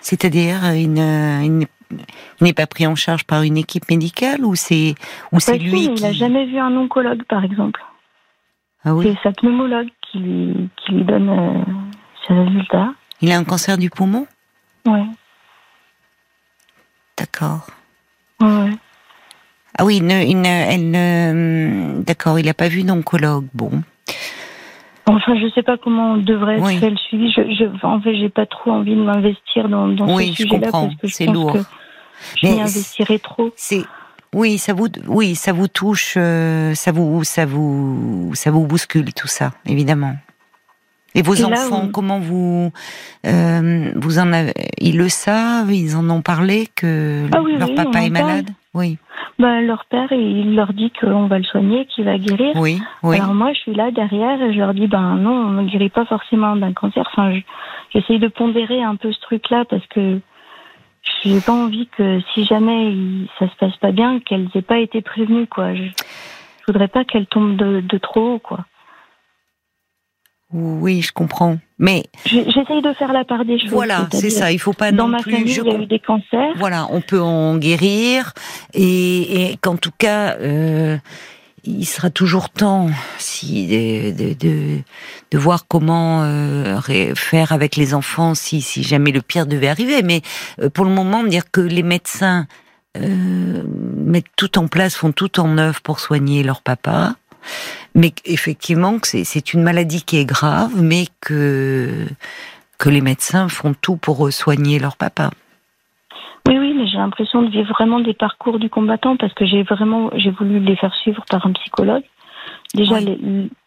C'est-à-dire, 0.00 0.75
il 0.75 0.93
n'est 0.93 2.53
pas 2.53 2.67
pris 2.67 2.87
en 2.87 2.94
charge 2.94 3.25
par 3.25 3.43
une 3.43 3.56
équipe 3.56 3.88
médicale 3.91 4.44
ou 4.44 4.55
c'est 4.55 4.94
ou 5.32 5.41
c'est 5.41 5.59
lui 5.59 5.88
qui... 5.88 5.94
Il 5.94 6.03
n'a 6.03 6.12
jamais 6.12 6.47
vu 6.47 6.59
un 6.59 6.76
oncologue, 6.76 7.25
par 7.25 7.44
exemple. 7.44 7.82
Ah 8.85 8.94
oui? 8.94 9.05
C'est 9.06 9.23
sa 9.23 9.32
pneumologue 9.32 9.88
qui 10.03 10.19
lui, 10.19 10.69
qui 10.76 10.93
lui 10.93 11.05
donne 11.05 11.29
euh, 11.29 11.64
ses 12.26 12.35
résultats. 12.35 12.94
Il 13.21 13.32
a 13.32 13.37
un 13.38 13.44
cancer 13.44 13.76
du 13.76 13.91
poumon? 13.91 14.26
Oui. 14.87 15.00
D'accord. 17.17 17.67
Ouais. 18.41 18.71
Ah 19.76 19.85
oui, 19.85 19.99
elle 19.99 20.91
ne, 20.91 22.03
d'accord, 22.03 22.38
il 22.38 22.47
n'a 22.47 22.55
pas 22.55 22.69
vu 22.69 22.85
d'oncologue. 22.85 23.47
Bon. 23.55 23.82
Enfin, 25.09 25.35
je 25.37 25.45
ne 25.45 25.51
sais 25.51 25.63
pas 25.63 25.79
comment 25.79 26.13
on 26.13 26.17
devrait 26.19 26.61
faire 26.79 26.91
le 26.91 26.97
suivi. 26.97 27.33
Je, 27.33 27.43
je, 27.55 27.87
en 27.87 28.01
fait, 28.01 28.15
j'ai 28.17 28.29
pas 28.29 28.47
trop 28.47 28.73
envie 28.73 28.95
de 28.95 29.03
m'investir 29.03 29.69
dans, 29.69 29.89
dans 29.89 30.15
oui, 30.15 30.29
ce 30.29 30.43
sujet-là 30.43 30.69
parce 30.71 30.95
que 30.97 31.09
c'est 31.09 31.27
lourd. 31.27 31.55
Que 31.55 31.61
je 32.37 32.47
m'y 32.47 32.61
investirais 32.61 33.19
trop. 33.19 33.51
C'est 33.57 33.83
oui, 34.35 34.59
ça 34.59 34.75
vous, 34.75 34.89
oui, 35.07 35.35
ça 35.35 35.53
vous 35.53 35.69
touche, 35.69 36.15
euh, 36.19 36.75
ça 36.75 36.93
vous, 36.93 37.25
ça 37.25 37.47
vous, 37.47 38.33
ça 38.35 38.51
vous 38.51 38.67
bouscule 38.67 39.15
tout 39.15 39.27
ça, 39.27 39.53
évidemment. 39.65 40.17
Et 41.15 41.23
vos 41.23 41.43
enfants, 41.43 41.89
comment 41.91 42.19
vous, 42.19 42.71
euh, 43.27 43.91
vous 43.97 44.19
en 44.19 44.33
avez, 44.35 44.53
ils 44.79 44.99
le 44.99 45.09
savent, 45.09 45.73
ils 45.73 45.97
en 45.97 46.09
ont 46.11 46.21
parlé 46.21 46.69
que 46.75 47.27
ah 47.33 47.41
leur 47.59 47.75
papa 47.75 48.03
est 48.03 48.11
malade? 48.11 48.51
Oui. 48.79 48.97
Bah, 49.39 49.61
leur 49.61 49.85
père, 49.87 50.11
il 50.13 50.55
leur 50.55 50.73
dit 50.73 50.93
qu'on 51.01 51.27
va 51.27 51.39
le 51.39 51.45
soigner, 51.45 51.87
qu'il 51.87 52.05
va 52.05 52.19
guérir. 52.19 52.55
Oui, 52.57 52.81
oui. 53.03 53.17
Alors 53.17 53.35
moi, 53.35 53.53
je 53.53 53.59
suis 53.59 53.75
là 53.75 53.91
derrière 53.91 54.41
et 54.41 54.53
je 54.53 54.59
leur 54.59 54.75
dis, 54.75 54.87
ben 54.87 55.17
non, 55.17 55.33
on 55.33 55.51
ne 55.63 55.69
guérit 55.69 55.91
pas 55.91 56.05
forcément 56.05 56.57
d'un 56.57 56.73
cancer. 56.73 57.05
Enfin, 57.13 57.39
j'essaye 57.91 58.19
de 58.19 58.29
pondérer 58.29 58.83
un 58.83 58.97
peu 58.97 59.13
ce 59.13 59.21
truc-là 59.21 59.65
parce 59.69 59.87
que 59.89 60.21
je 61.25 61.29
n'ai 61.29 61.41
pas 61.41 61.53
envie 61.53 61.89
que 61.89 62.21
si 62.33 62.45
jamais 62.45 62.95
ça 63.39 63.49
se 63.49 63.57
passe 63.57 63.77
pas 63.77 63.93
bien, 63.93 64.21
qu'elles 64.21 64.49
aient 64.55 64.63
pas 64.63 64.79
été 64.79 65.03
prévenues, 65.03 65.47
quoi. 65.47 65.75
Je, 65.75 65.85
je 65.85 66.67
voudrais 66.67 66.89
pas 66.89 67.05
qu'elles 67.05 67.27
tombent 67.27 67.57
de, 67.57 67.81
de 67.81 67.99
trop 67.99 68.35
haut, 68.35 68.39
quoi. 68.39 68.61
Oui, 70.52 71.02
je 71.02 71.12
comprends. 71.12 71.59
Mais 71.78 72.05
j'essaye 72.25 72.83
de 72.83 72.93
faire 72.95 73.12
la 73.12 73.25
part 73.25 73.45
des 73.45 73.59
choses. 73.59 73.71
Voilà, 73.71 74.09
c'est 74.12 74.31
ça. 74.31 74.50
Il 74.50 74.59
faut 74.59 74.73
pas 74.73 74.93
dans 74.93 75.07
ma 75.07 75.19
plus, 75.19 75.33
famille, 75.33 75.61
il 75.62 75.73
y 75.73 75.76
a 75.76 75.78
eu 75.78 75.87
des 75.87 75.99
cancers. 75.99 76.55
Voilà, 76.57 76.87
on 76.90 77.00
peut 77.00 77.21
en 77.21 77.57
guérir 77.59 78.33
et, 78.73 79.50
et 79.52 79.57
qu'en 79.59 79.76
tout 79.76 79.93
cas, 79.97 80.37
euh, 80.38 80.97
il 81.64 81.85
sera 81.85 82.11
toujours 82.11 82.50
temps 82.50 82.88
si 83.19 83.67
de, 84.12 84.33
de, 84.33 84.78
de, 85.31 85.38
voir 85.38 85.67
comment 85.69 86.23
euh, 86.23 86.81
faire 87.14 87.52
avec 87.52 87.76
les 87.76 87.95
enfants 87.95 88.35
si, 88.35 88.62
si 88.62 88.83
jamais 88.83 89.12
le 89.12 89.21
pire 89.21 89.47
devait 89.47 89.69
arriver. 89.69 90.02
Mais 90.02 90.23
euh, 90.61 90.71
pour 90.71 90.85
le 90.85 90.90
moment, 90.90 91.23
dire 91.25 91.50
que 91.50 91.61
les 91.61 91.83
médecins 91.83 92.47
euh, 92.97 93.62
mettent 93.97 94.33
tout 94.37 94.59
en 94.59 94.67
place, 94.67 94.97
font 94.97 95.12
tout 95.12 95.40
en 95.40 95.59
œuvre 95.59 95.81
pour 95.83 96.00
soigner 96.00 96.43
leur 96.43 96.62
papa 96.62 97.17
mais 97.95 98.12
effectivement 98.25 98.99
que 98.99 99.07
c'est 99.07 99.52
une 99.55 99.62
maladie 99.62 100.02
qui 100.02 100.19
est 100.19 100.25
grave, 100.25 100.73
mais 100.81 101.05
que 101.21 102.07
que 102.78 102.88
les 102.88 103.00
médecins 103.00 103.49
font 103.49 103.75
tout 103.75 103.97
pour 103.97 104.33
soigner 104.33 104.78
leur 104.78 104.97
papa. 104.97 105.31
Oui, 106.47 106.57
oui, 106.59 106.75
mais 106.76 106.87
j'ai 106.87 106.97
l'impression 106.97 107.43
de 107.43 107.50
vivre 107.50 107.71
vraiment 107.71 107.99
des 107.99 108.14
parcours 108.14 108.61
du 108.61 108.71
combattant 108.71 109.17
parce 109.17 109.35
que 109.35 109.45
j'ai 109.45 109.64
vraiment 109.64 110.11
j'ai 110.14 110.31
voulu 110.31 110.61
les 110.61 110.76
faire 110.76 110.95
suivre 110.95 111.25
par 111.28 111.45
un 111.47 111.52
psychologue. 111.52 112.05
Déjà, 112.75 113.00
les, 113.00 113.19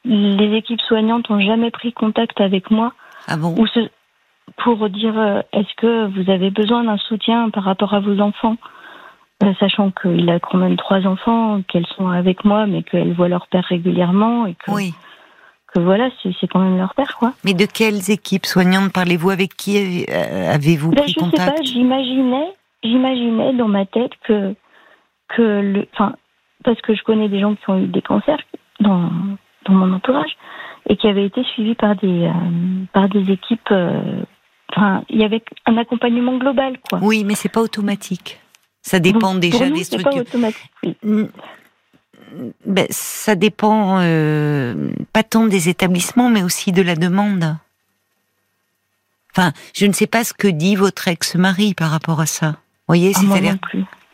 les, 0.05 0.57
équipes 0.57 0.81
soignantes 0.81 1.29
ont 1.29 1.39
jamais 1.39 1.71
pris 1.71 1.91
contact 1.91 2.39
avec 2.39 2.71
moi. 2.71 2.93
Ah 3.27 3.37
bon? 3.37 3.55
Pour 4.57 4.89
dire 4.89 5.17
euh, 5.17 5.41
est-ce 5.53 5.73
que 5.77 6.07
vous 6.07 6.29
avez 6.29 6.49
besoin 6.49 6.83
d'un 6.83 6.97
soutien 6.97 7.49
par 7.49 7.63
rapport 7.63 7.93
à 7.93 7.99
vos 7.99 8.19
enfants? 8.19 8.57
euh, 8.57 8.80
sachant 9.59 9.91
qu'il 9.91 10.29
a 10.29 10.39
quand 10.39 10.57
même 10.57 10.77
trois 10.77 11.05
enfants, 11.07 11.61
qu'elles 11.67 11.87
sont 11.97 12.07
avec 12.07 12.45
moi, 12.45 12.65
mais 12.67 12.83
qu'elles 12.83 13.13
voient 13.13 13.29
leur 13.29 13.47
père 13.47 13.65
régulièrement 13.65 14.45
et 14.45 14.55
que, 14.55 14.71
oui. 14.71 14.93
que 15.73 15.79
voilà, 15.79 16.09
c'est 16.21 16.47
quand 16.47 16.59
même 16.59 16.77
leur 16.77 16.93
père, 16.93 17.17
quoi. 17.17 17.33
Mais 17.43 17.53
de 17.53 17.65
quelles 17.65 18.11
équipes 18.11 18.45
soignantes 18.45 18.93
parlez-vous? 18.93 19.29
Avec 19.29 19.55
qui 19.55 20.05
euh, 20.09 20.53
avez-vous 20.53 20.91
ben, 20.91 21.03
pris 21.03 21.13
contact 21.13 21.37
Je 21.37 21.41
sais 21.41 21.51
pas. 21.51 21.63
J'imaginais, 21.63 22.53
j'imaginais 22.83 23.53
dans 23.53 23.67
ma 23.67 23.85
tête 23.85 24.11
que 24.23 24.55
que 25.29 25.41
le, 25.41 25.87
enfin, 25.93 26.15
parce 26.63 26.79
que 26.81 26.93
je 26.93 27.03
connais 27.03 27.29
des 27.29 27.39
gens 27.39 27.55
qui 27.55 27.69
ont 27.69 27.79
eu 27.79 27.87
des 27.87 28.01
cancers 28.01 28.41
dans 28.79 29.09
dans 29.65 29.73
mon 29.73 29.93
entourage 29.93 30.35
et 30.89 30.97
qui 30.97 31.07
avaient 31.07 31.25
été 31.25 31.43
suivis 31.45 31.75
par 31.75 31.95
des 31.95 32.25
euh, 32.25 32.85
par 32.93 33.09
des 33.09 33.31
équipes. 33.31 33.73
Enfin, 34.73 35.03
il 35.09 35.19
y 35.19 35.25
avait 35.25 35.43
un 35.65 35.77
accompagnement 35.77 36.37
global, 36.37 36.77
quoi. 36.89 36.99
Oui, 37.01 37.23
mais 37.25 37.35
c'est 37.35 37.51
pas 37.51 37.61
automatique. 37.61 38.39
Ça 38.81 38.99
dépend 38.99 39.35
déjà 39.35 39.69
des 39.69 39.83
structures. 39.83 40.25
Pas 40.25 40.49
ben, 42.65 42.87
ça 42.89 43.35
dépend 43.35 43.99
euh, 43.99 44.91
pas 45.11 45.23
tant 45.23 45.47
des 45.47 45.69
établissements, 45.69 46.29
mais 46.29 46.43
aussi 46.43 46.71
de 46.71 46.81
la 46.81 46.95
demande. 46.95 47.57
Enfin, 49.35 49.53
je 49.73 49.85
ne 49.85 49.93
sais 49.93 50.07
pas 50.07 50.23
ce 50.23 50.33
que 50.33 50.47
dit 50.47 50.75
votre 50.75 51.07
ex-mari 51.07 51.73
par 51.73 51.91
rapport 51.91 52.21
à 52.21 52.25
ça. 52.25 52.51
Vous 52.51 52.95
voyez, 52.95 53.11
Ah, 53.15 53.19
c'est-à-dire 53.19 53.57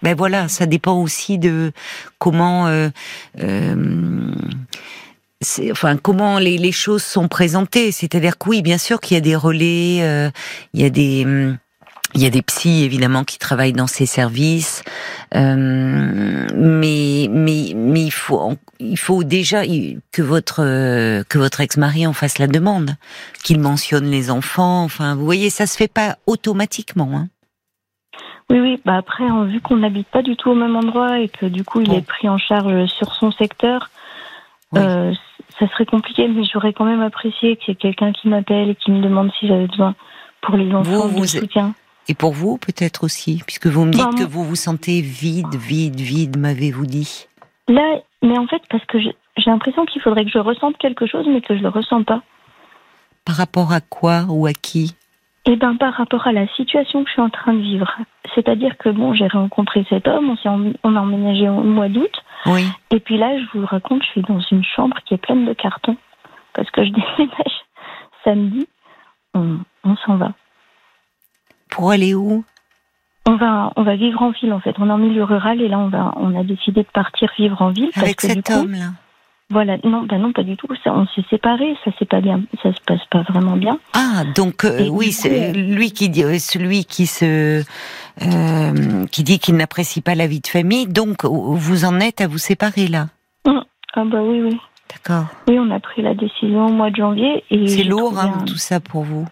ben 0.04 0.16
voilà, 0.16 0.48
ça 0.48 0.68
dépend 0.68 1.02
aussi 1.02 1.40
de 1.40 1.72
comment, 2.20 2.68
euh, 2.68 2.90
euh, 3.40 4.32
enfin 5.72 5.98
comment 5.98 6.38
les, 6.38 6.58
les 6.60 6.72
choses 6.72 7.04
sont 7.04 7.28
présentées. 7.28 7.92
C'est-à-dire 7.92 8.38
que 8.38 8.50
oui, 8.50 8.62
bien 8.62 8.78
sûr 8.78 9.00
qu'il 9.00 9.16
y 9.16 9.18
a 9.18 9.22
des 9.22 9.36
relais, 9.36 10.00
euh, 10.02 10.30
il 10.74 10.82
y 10.82 10.86
a 10.86 10.92
des 10.92 11.26
hum, 11.26 11.58
il 12.16 12.22
y 12.22 12.26
a 12.26 12.30
des 12.30 12.42
psys 12.42 12.84
évidemment 12.84 13.24
qui 13.24 13.38
travaillent 13.38 13.74
dans 13.74 13.88
ces 13.88 14.06
services, 14.06 14.84
euh, 15.36 16.48
mais 16.56 17.28
mais 17.30 17.74
mais 17.76 18.04
il 18.06 18.12
faut 18.12 18.54
il 18.80 18.98
faut 18.98 19.24
déjà 19.24 19.64
que 19.66 20.22
votre 20.22 20.62
euh, 20.64 21.24
que 21.28 21.38
votre 21.38 21.62
ex-mari 21.62 22.08
en 22.08 22.14
fasse 22.14 22.40
la 22.40 22.48
demande, 22.48 22.96
qu'il 23.44 23.60
mentionne 23.60 24.06
les 24.10 24.32
enfants. 24.32 24.84
Enfin, 24.84 25.16
vous 25.16 25.26
voyez, 25.26 25.50
ça 25.50 25.68
se 25.68 25.76
fait 25.78 25.92
pas 25.92 26.18
automatiquement. 26.28 27.10
Hein. 27.14 27.28
Oui, 28.50 28.60
oui. 28.62 28.80
Bah 28.86 28.96
après, 28.96 29.26
hein, 29.26 29.44
vu 29.44 29.60
qu'on 29.60 29.76
n'habite 29.78 30.08
pas 30.08 30.22
du 30.24 30.38
tout 30.38 30.50
au 30.52 30.56
même 30.56 30.76
endroit 30.78 31.20
et 31.20 31.28
que 31.28 31.46
du 31.46 31.64
coup, 31.66 31.82
il 31.82 31.90
Bon. 31.90 31.98
est 31.98 32.08
pris 32.08 32.30
en 32.30 32.38
charge 32.38 32.86
sur 32.86 33.14
son 33.16 33.32
secteur, 33.32 33.90
Oui. 34.72 34.80
euh, 34.82 35.14
ça 35.60 35.68
serait 35.70 35.86
compliqué. 35.86 36.28
Mais 36.30 36.44
j'aurais 36.52 36.72
quand 36.72 36.86
même 36.86 37.02
apprécié 37.02 37.58
qu'il 37.58 37.70
y 37.70 37.72
ait 37.74 37.76
quelqu'un 37.76 38.14
qui 38.14 38.30
m'appelle 38.30 38.70
et 38.70 38.76
qui 38.76 38.92
me 38.92 39.02
demande 39.02 39.32
si 39.38 39.48
j'avais 39.48 39.68
besoin 39.68 39.96
pour 40.42 40.56
les 40.56 40.72
enfants 40.74 41.08
vous- 41.10 41.26
soutien. 41.28 41.74
Et 42.10 42.14
pour 42.14 42.32
vous, 42.32 42.58
peut-être 42.58 43.04
aussi, 43.04 43.44
puisque 43.46 43.68
vous 43.68 43.86
me 43.86 43.92
dites 43.92 44.18
que 44.18 44.24
vous 44.24 44.44
vous 44.44 44.56
sentez 44.56 45.02
vide, 45.02 45.56
vide, 45.56 46.00
vide, 46.00 46.38
m'avez-vous 46.38 46.86
dit? 46.86 47.28
Là, 47.68 48.00
mais 48.22 48.38
en 48.38 48.48
fait, 48.48 48.62
parce 48.70 48.86
que 48.86 48.98
j'ai 49.00 49.14
l'impression 49.46 49.86
qu'il 49.86 50.02
faudrait 50.02 50.24
que 50.24 50.32
je 50.32 50.40
ressente 50.40 50.78
quelque 50.78 51.06
chose, 51.06 51.26
mais 51.28 51.42
que 51.42 51.58
je 51.58 51.62
le 51.62 51.70
ressens 51.70 52.04
pas. 52.04 52.22
Par 53.26 53.36
rapport 53.36 53.74
à 53.74 53.82
quoi 53.82 54.24
ou 54.30 54.46
à 54.46 54.54
qui? 54.54 54.96
Et 55.46 55.56
ben 55.56 55.76
par 55.76 55.94
rapport 55.94 56.28
à 56.28 56.34
la 56.34 56.48
situation 56.56 57.04
que 57.04 57.10
je 57.10 57.14
suis 57.14 57.22
en 57.22 57.30
train 57.30 57.54
de 57.54 57.62
vivre. 57.62 57.90
C'est-à-dire 58.36 58.78
que 58.78 58.90
bon, 58.90 59.14
j'ai 59.14 59.28
rencontré 59.28 59.86
cet 59.90 60.08
homme, 60.08 60.30
on 60.30 60.36
s'est 60.38 60.50
on 60.84 60.96
a 60.96 61.00
emménagé 61.00 61.48
au 61.48 61.64
mois 61.64 61.88
d'août, 61.88 62.12
Oui. 62.46 62.66
et 62.92 63.00
puis 63.00 63.18
là, 63.18 63.38
je 63.38 63.58
vous 63.58 63.66
raconte, 63.66 64.04
je 64.04 64.08
suis 64.10 64.22
dans 64.24 64.42
une 64.52 64.64
chambre 64.64 64.98
qui 65.06 65.14
est 65.14 65.18
pleine 65.18 65.46
de 65.46 65.54
cartons 65.54 65.96
parce 66.54 66.70
que 66.72 66.84
je 66.84 66.90
déménage 67.18 67.62
samedi. 68.24 68.68
On, 69.34 69.60
on 69.86 69.96
s'en 69.98 70.18
va. 70.18 70.34
Pour 71.78 71.92
aller 71.92 72.14
où? 72.16 72.44
On 73.28 73.36
va, 73.36 73.72
on 73.76 73.84
va 73.84 73.96
vivre 73.96 74.22
en 74.22 74.32
ville 74.32 74.54
en 74.54 74.60
fait. 74.60 74.76
On 74.80 74.88
est 74.90 74.92
en 74.92 74.98
milieu 74.98 75.24
rural 75.24 75.62
et 75.62 75.68
là, 75.68 75.78
on 75.80 75.90
va, 75.90 76.14
on 76.18 76.38
a 76.40 76.44
décidé 76.44 76.82
de 76.82 76.88
partir 76.94 77.30
vivre 77.38 77.62
en 77.62 77.70
ville 77.70 77.90
parce 77.94 78.04
Avec 78.04 78.18
que 78.18 78.28
du 78.28 78.34
cet 78.34 78.50
homme-là? 78.52 78.92
Voilà, 79.50 79.78
non, 79.86 80.04
ben 80.04 80.20
non, 80.20 80.34
pas 80.34 80.44
du 80.44 80.58
tout. 80.58 80.68
Ça, 80.84 80.94
on 80.94 81.06
s'est 81.08 81.24
séparés, 81.30 81.78
ça 81.86 81.92
c'est 81.98 82.08
pas 82.10 82.20
bien, 82.20 82.42
ça 82.62 82.74
se 82.74 82.82
passe 82.86 83.06
pas 83.10 83.22
vraiment 83.22 83.56
bien. 83.56 83.80
Ah, 83.94 84.24
donc 84.36 84.66
euh, 84.66 84.90
oui, 84.90 85.12
c'est 85.14 85.54
coup, 85.54 85.58
lui 85.60 85.92
qui 85.92 86.10
dit, 86.10 86.24
euh, 86.24 86.38
celui 86.38 86.84
qui 86.84 87.06
se, 87.06 87.64
euh, 88.22 89.06
qui 89.12 89.24
dit 89.24 89.40
qu'il 89.40 89.56
n'apprécie 89.56 90.02
pas 90.02 90.16
la 90.16 90.28
vie 90.28 90.42
de 90.42 90.48
famille. 90.48 90.88
Donc 90.88 91.24
vous 91.24 91.86
en 91.86 92.00
êtes 92.00 92.20
à 92.22 92.28
vous 92.28 92.38
séparer 92.40 92.88
là? 92.88 93.08
Ah 93.46 94.04
bah 94.06 94.22
oui, 94.22 94.42
oui. 94.42 94.58
D'accord. 94.92 95.26
Oui, 95.48 95.58
on 95.60 95.72
a 95.72 95.80
pris 95.80 96.02
la 96.02 96.14
décision 96.14 96.68
au 96.68 96.72
mois 96.72 96.92
de 96.92 96.98
janvier. 96.98 97.44
et 97.50 97.68
C'est 97.68 97.84
lourd 97.84 98.20
hein, 98.20 98.40
un- 98.42 98.46
tout 98.46 98.58
ça 98.58 98.80
pour 98.80 99.04
vous. 99.04 99.26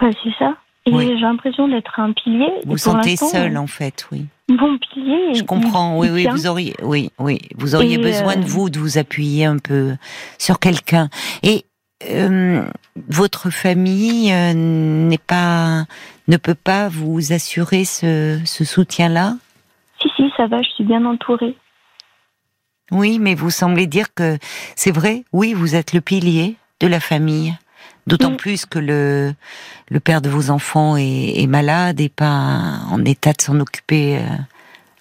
Bah, 0.00 0.08
c'est 0.24 0.32
ça. 0.38 0.54
Et 0.84 0.92
Oui. 0.92 1.06
j'ai 1.06 1.20
l'impression 1.20 1.68
d'être 1.68 2.00
un 2.00 2.12
pilier. 2.12 2.50
Vous 2.64 2.70
pour 2.70 2.78
sentez 2.78 3.16
seul 3.16 3.56
en 3.56 3.68
fait, 3.68 4.06
oui. 4.10 4.26
Mon 4.48 4.78
pilier. 4.78 5.34
Je 5.34 5.42
comprends. 5.44 5.96
Oui, 5.96 6.08
oui, 6.10 6.26
vous 6.30 6.46
auriez, 6.46 6.74
oui, 6.82 7.10
oui, 7.18 7.40
vous 7.54 7.74
auriez 7.74 7.94
Et, 7.94 7.98
besoin 7.98 8.34
de 8.36 8.42
euh, 8.42 8.46
vous, 8.46 8.68
de 8.68 8.78
vous 8.78 8.98
appuyer 8.98 9.44
un 9.44 9.58
peu 9.58 9.94
sur 10.38 10.58
quelqu'un. 10.58 11.08
Et 11.44 11.64
euh, 12.10 12.64
votre 13.08 13.50
famille 13.50 14.32
euh, 14.32 14.52
n'est 14.54 15.18
pas, 15.18 15.84
ne 16.26 16.36
peut 16.36 16.56
pas 16.56 16.88
vous 16.88 17.32
assurer 17.32 17.84
ce, 17.84 18.40
ce 18.44 18.64
soutien-là? 18.64 19.36
Si, 20.00 20.08
si, 20.16 20.24
ça 20.36 20.48
va, 20.48 20.62
je 20.62 20.68
suis 20.70 20.84
bien 20.84 21.04
entourée. 21.04 21.56
Oui, 22.90 23.18
mais 23.20 23.36
vous 23.36 23.50
semblez 23.50 23.86
dire 23.86 24.12
que 24.14 24.36
c'est 24.74 24.90
vrai. 24.90 25.24
Oui, 25.32 25.54
vous 25.54 25.76
êtes 25.76 25.92
le 25.92 26.00
pilier 26.00 26.56
de 26.80 26.88
la 26.88 26.98
famille. 26.98 27.54
D'autant 28.06 28.32
Mm. 28.32 28.36
plus 28.36 28.66
que 28.66 28.78
le, 28.80 29.32
le 29.90 30.00
père 30.00 30.20
de 30.22 30.28
vos 30.28 30.50
enfants 30.50 30.96
est, 30.96 31.40
est 31.42 31.46
malade 31.46 32.00
et 32.00 32.08
pas 32.08 32.80
en 32.90 33.04
état 33.04 33.32
de 33.32 33.40
s'en 33.40 33.60
occuper 33.60 34.18
euh, 34.18 34.22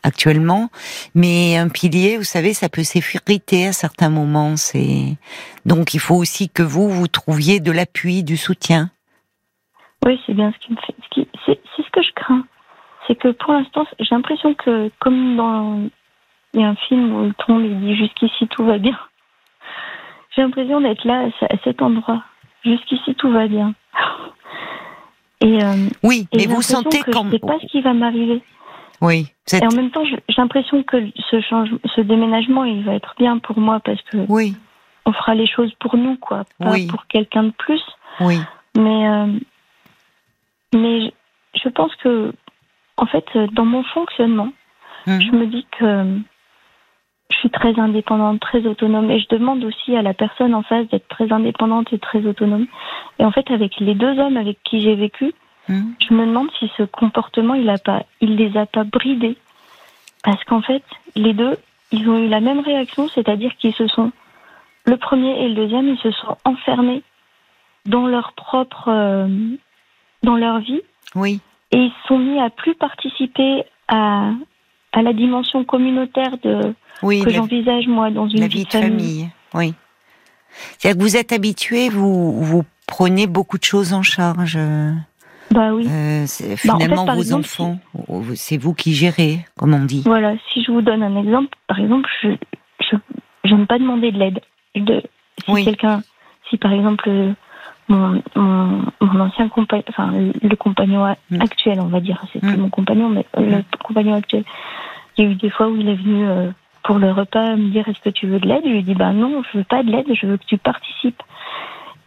actuellement. 0.04 0.70
Mais 1.16 1.58
un 1.58 1.70
pilier, 1.70 2.18
vous 2.18 2.24
savez, 2.24 2.54
ça 2.54 2.70
peut 2.70 2.84
s'effriter 2.84 3.68
à 3.68 3.74
certains 3.74 4.10
moments. 4.10 4.56
C'est 4.56 5.18
donc 5.66 5.94
il 5.96 6.00
faut 6.00 6.16
aussi 6.16 6.50
que 6.50 6.62
vous 6.64 6.90
vous 6.90 7.08
trouviez 7.08 7.60
de 7.60 7.72
l'appui, 7.72 8.24
du 8.24 8.38
soutien. 8.38 8.92
Oui, 10.06 10.20
c'est 10.26 10.34
bien 10.34 10.52
ce 10.54 10.58
qui 10.66 10.72
me 10.74 10.78
fait. 10.78 10.96
ce 11.04 11.10
qui- 11.10 11.28
C'est 11.46 11.60
c'est 11.76 11.84
ce 11.84 11.90
que 11.92 12.02
je 12.04 12.12
crains. 12.16 12.46
C'est 13.08 13.16
que 13.16 13.30
pour 13.32 13.54
l'instant, 13.54 13.86
j'ai 14.00 14.14
l'impression 14.16 14.54
que, 14.54 14.92
comme 15.00 15.36
dans. 15.38 15.90
Il 16.54 16.60
y 16.62 16.64
a 16.64 16.68
un 16.68 16.76
film 16.76 17.14
où 17.16 17.24
le 17.26 17.34
ton 17.46 17.58
lui 17.60 17.74
dit 17.76 17.96
jusqu'ici 17.96 18.48
tout 18.50 18.64
va 18.66 18.78
bien. 18.78 18.98
J'ai 20.36 20.42
l'impression 20.44 20.82
d'être 20.82 21.04
là, 21.06 21.28
à 21.50 21.56
cet 21.64 21.82
endroit. 21.82 22.24
Jusqu'ici 22.64 23.16
tout 23.16 23.32
va 23.32 23.48
bien. 23.48 23.74
Et, 25.42 25.64
euh, 25.64 25.88
Oui, 26.04 26.28
et 26.32 26.38
mais 26.38 26.46
vous 26.46 26.62
sentez 26.62 27.00
que 27.02 27.12
quand 27.12 27.26
je 27.26 27.32
sais 27.32 27.40
pas 27.40 27.58
ce 27.60 27.66
qui 27.68 27.82
va 27.82 27.94
m'arriver. 27.94 28.42
oui, 29.02 29.28
Et 29.54 29.66
en 29.66 29.72
même 29.76 29.90
temps, 29.90 30.06
j'ai 30.06 30.22
l'impression 30.38 30.84
que 30.84 30.98
ce 31.32 31.42
changement, 31.42 31.80
ce 31.96 32.02
déménagement, 32.02 32.64
il 32.64 32.84
va 32.84 32.94
être 32.94 33.16
bien 33.18 33.40
pour 33.40 33.58
moi 33.60 33.80
parce 33.80 34.02
que 34.04 34.18
oui, 34.30 34.56
on 35.06 35.14
fera 35.14 35.34
les 35.34 35.48
choses 35.48 35.74
pour 35.80 35.98
nous, 35.98 36.16
quoi, 36.18 36.44
pas 36.60 36.72
Oui. 36.72 36.86
pour 36.88 37.08
quelqu'un 37.08 37.44
de 37.44 37.52
plus. 37.52 37.82
oui, 38.20 38.40
Mais, 38.78 39.10
euh, 39.10 39.28
mais 40.76 41.12
je, 41.56 41.70
pense 41.70 41.96
que, 41.98 42.32
en 42.98 43.06
fait, 43.08 43.26
dans 43.54 43.66
mon 43.66 43.84
fonctionnement, 43.84 44.54
Mhm. 45.08 45.22
je 45.22 45.32
me 45.32 45.46
dis 45.48 45.66
que 45.80 46.20
je 47.32 47.38
suis 47.38 47.50
très 47.50 47.80
indépendante, 47.80 48.40
très 48.40 48.66
autonome, 48.68 49.10
et 49.10 49.20
je 49.20 49.28
demande 49.30 49.64
aussi 49.64 49.96
à 49.96 50.02
la 50.02 50.14
personne 50.14 50.54
en 50.54 50.64
face 50.64 50.88
d'être 50.90 51.08
très 51.08 51.32
indépendante 51.32 51.92
et 51.94 52.00
très 52.00 52.26
autonome. 52.26 52.68
Et 53.20 53.26
en 53.26 53.32
fait, 53.32 53.50
avec 53.52 53.80
les 53.80 53.96
deux 53.96 54.20
hommes 54.20 54.38
avec 54.38 54.62
qui 54.64 54.82
j'ai 54.82 54.96
vécu, 54.96 55.34
Hmm. 55.68 55.94
je 56.00 56.14
me 56.14 56.26
demande 56.26 56.50
si 56.60 56.72
ce 56.76 56.84
comportement, 56.84 57.54
il 57.54 57.70
a 57.70 57.78
pas, 57.78 58.04
il 58.20 58.36
les 58.36 58.58
a 58.58 58.66
pas 58.66 58.84
bridés, 58.84 59.38
parce 60.24 60.44
qu'en 60.46 60.62
fait, 60.62 60.84
les 61.16 61.34
deux, 61.34 61.58
ils 61.92 62.10
ont 62.10 62.18
eu 62.18 62.28
la 62.28 62.40
même 62.40 62.62
réaction, 62.62 63.08
c'est-à-dire 63.08 63.56
qu'ils 63.58 63.76
se 63.76 63.88
sont, 63.88 64.12
le 64.86 64.98
premier 64.98 65.44
et 65.44 65.50
le 65.50 65.56
deuxième, 65.56 65.88
ils 65.88 66.00
se 66.00 66.12
sont 66.12 66.36
enfermés 66.46 67.04
dans 67.86 68.08
leur 68.08 68.34
propre, 68.34 68.90
euh, 68.90 69.28
dans 70.24 70.36
leur 70.36 70.60
vie, 70.60 70.82
oui, 71.16 71.40
et 71.72 71.78
ils 71.78 71.92
se 71.92 72.08
sont 72.08 72.18
mis 72.18 72.40
à 72.40 72.50
plus 72.50 72.74
participer 72.74 73.64
à, 73.88 74.32
à 74.94 75.02
la 75.02 75.14
dimension 75.14 75.64
communautaire 75.64 76.38
de 76.44 76.74
oui. 77.02 77.24
que 77.24 77.30
j'envisage 77.32 77.88
moi 77.88 78.10
dans 78.12 78.28
une 78.28 78.40
la 78.42 78.48
vie 78.48 78.60
vie 78.60 78.66
de 78.66 78.72
famille. 78.72 79.30
Oui. 79.54 79.74
C'est-à-dire 80.78 80.98
que 81.00 81.04
vous 81.04 81.16
êtes 81.18 81.32
habitué, 81.32 81.90
vous, 81.90 82.42
vous 82.44 82.64
prenez 82.88 83.26
beaucoup 83.28 83.58
de 83.58 83.64
choses 83.64 83.94
en 83.94 84.04
charge. 84.04 84.56
euh, 84.58 84.92
Bah 85.52 85.74
oui. 85.74 85.86
c'est- 86.28 86.68
Bah, 86.68 86.76
en 86.76 86.80
fait, 86.80 86.84
finalement, 86.86 87.06
par 87.06 87.16
vos 87.16 87.22
exemple, 87.22 87.46
enfants, 87.46 87.80
c'est 88.36 88.58
vous 88.58 88.74
qui 88.74 88.94
gérez, 88.94 89.46
comme 89.58 89.74
on 89.74 89.86
dit. 89.86 90.04
Voilà, 90.06 90.34
si 90.52 90.64
je 90.64 90.72
vous 90.72 90.82
donne 90.82 91.04
un 91.04 91.18
exemple, 91.22 91.56
par 91.68 91.80
exemple, 91.80 92.10
je 92.22 92.30
je 92.82 92.96
j'aime 93.46 93.66
pas 93.68 93.80
demander 93.80 94.12
de 94.12 94.18
l'aide. 94.20 94.40
De 94.76 95.02
si 95.46 95.52
Oui. 95.52 95.64
quelqu'un, 95.66 96.02
si 96.50 96.58
par 96.58 96.72
exemple 96.74 97.10
euh, 97.10 97.34
mon, 97.92 98.22
mon, 98.36 98.82
mon 99.02 99.20
ancien 99.20 99.50
compagnon, 99.50 99.84
enfin 99.90 100.12
le, 100.12 100.56
compagnon 100.56 101.16
Mm. 101.30 101.42
actuel, 101.42 101.80
on 101.80 101.88
va 101.88 102.00
dire, 102.00 102.22
c'est 102.32 102.42
Mm. 102.44 102.58
mon 102.58 102.70
compagnon, 102.70 103.10
mais 103.10 103.26
euh, 103.38 103.58
le 103.58 103.64
compagnon 103.84 104.16
actuel, 104.16 104.44
il 105.18 105.24
y 105.26 105.28
a 105.28 105.32
eu 105.32 105.36
des 105.36 105.50
fois 105.50 105.68
où 105.70 105.76
il 105.78 105.88
est 105.90 105.96
venu 105.96 106.26
euh, 106.28 106.50
pour 106.84 106.98
le 107.00 107.12
repas 107.12 107.56
me 107.56 107.70
dire 107.70 107.88
est-ce 107.88 108.00
que 108.02 108.10
tu 108.10 108.28
veux 108.28 108.40
de 108.40 108.48
l'aide? 108.48 108.64
Je 108.66 108.70
lui 108.70 108.80
ai 108.80 108.84
dit 108.84 108.96
bah 108.96 109.12
non, 109.14 109.44
je 109.52 109.58
veux 109.60 109.64
pas 109.64 109.84
de 109.84 109.92
l'aide, 109.92 110.08
je 110.14 110.26
veux 110.26 110.38
que 110.38 110.46
tu 110.46 110.58
participes. 110.58 111.22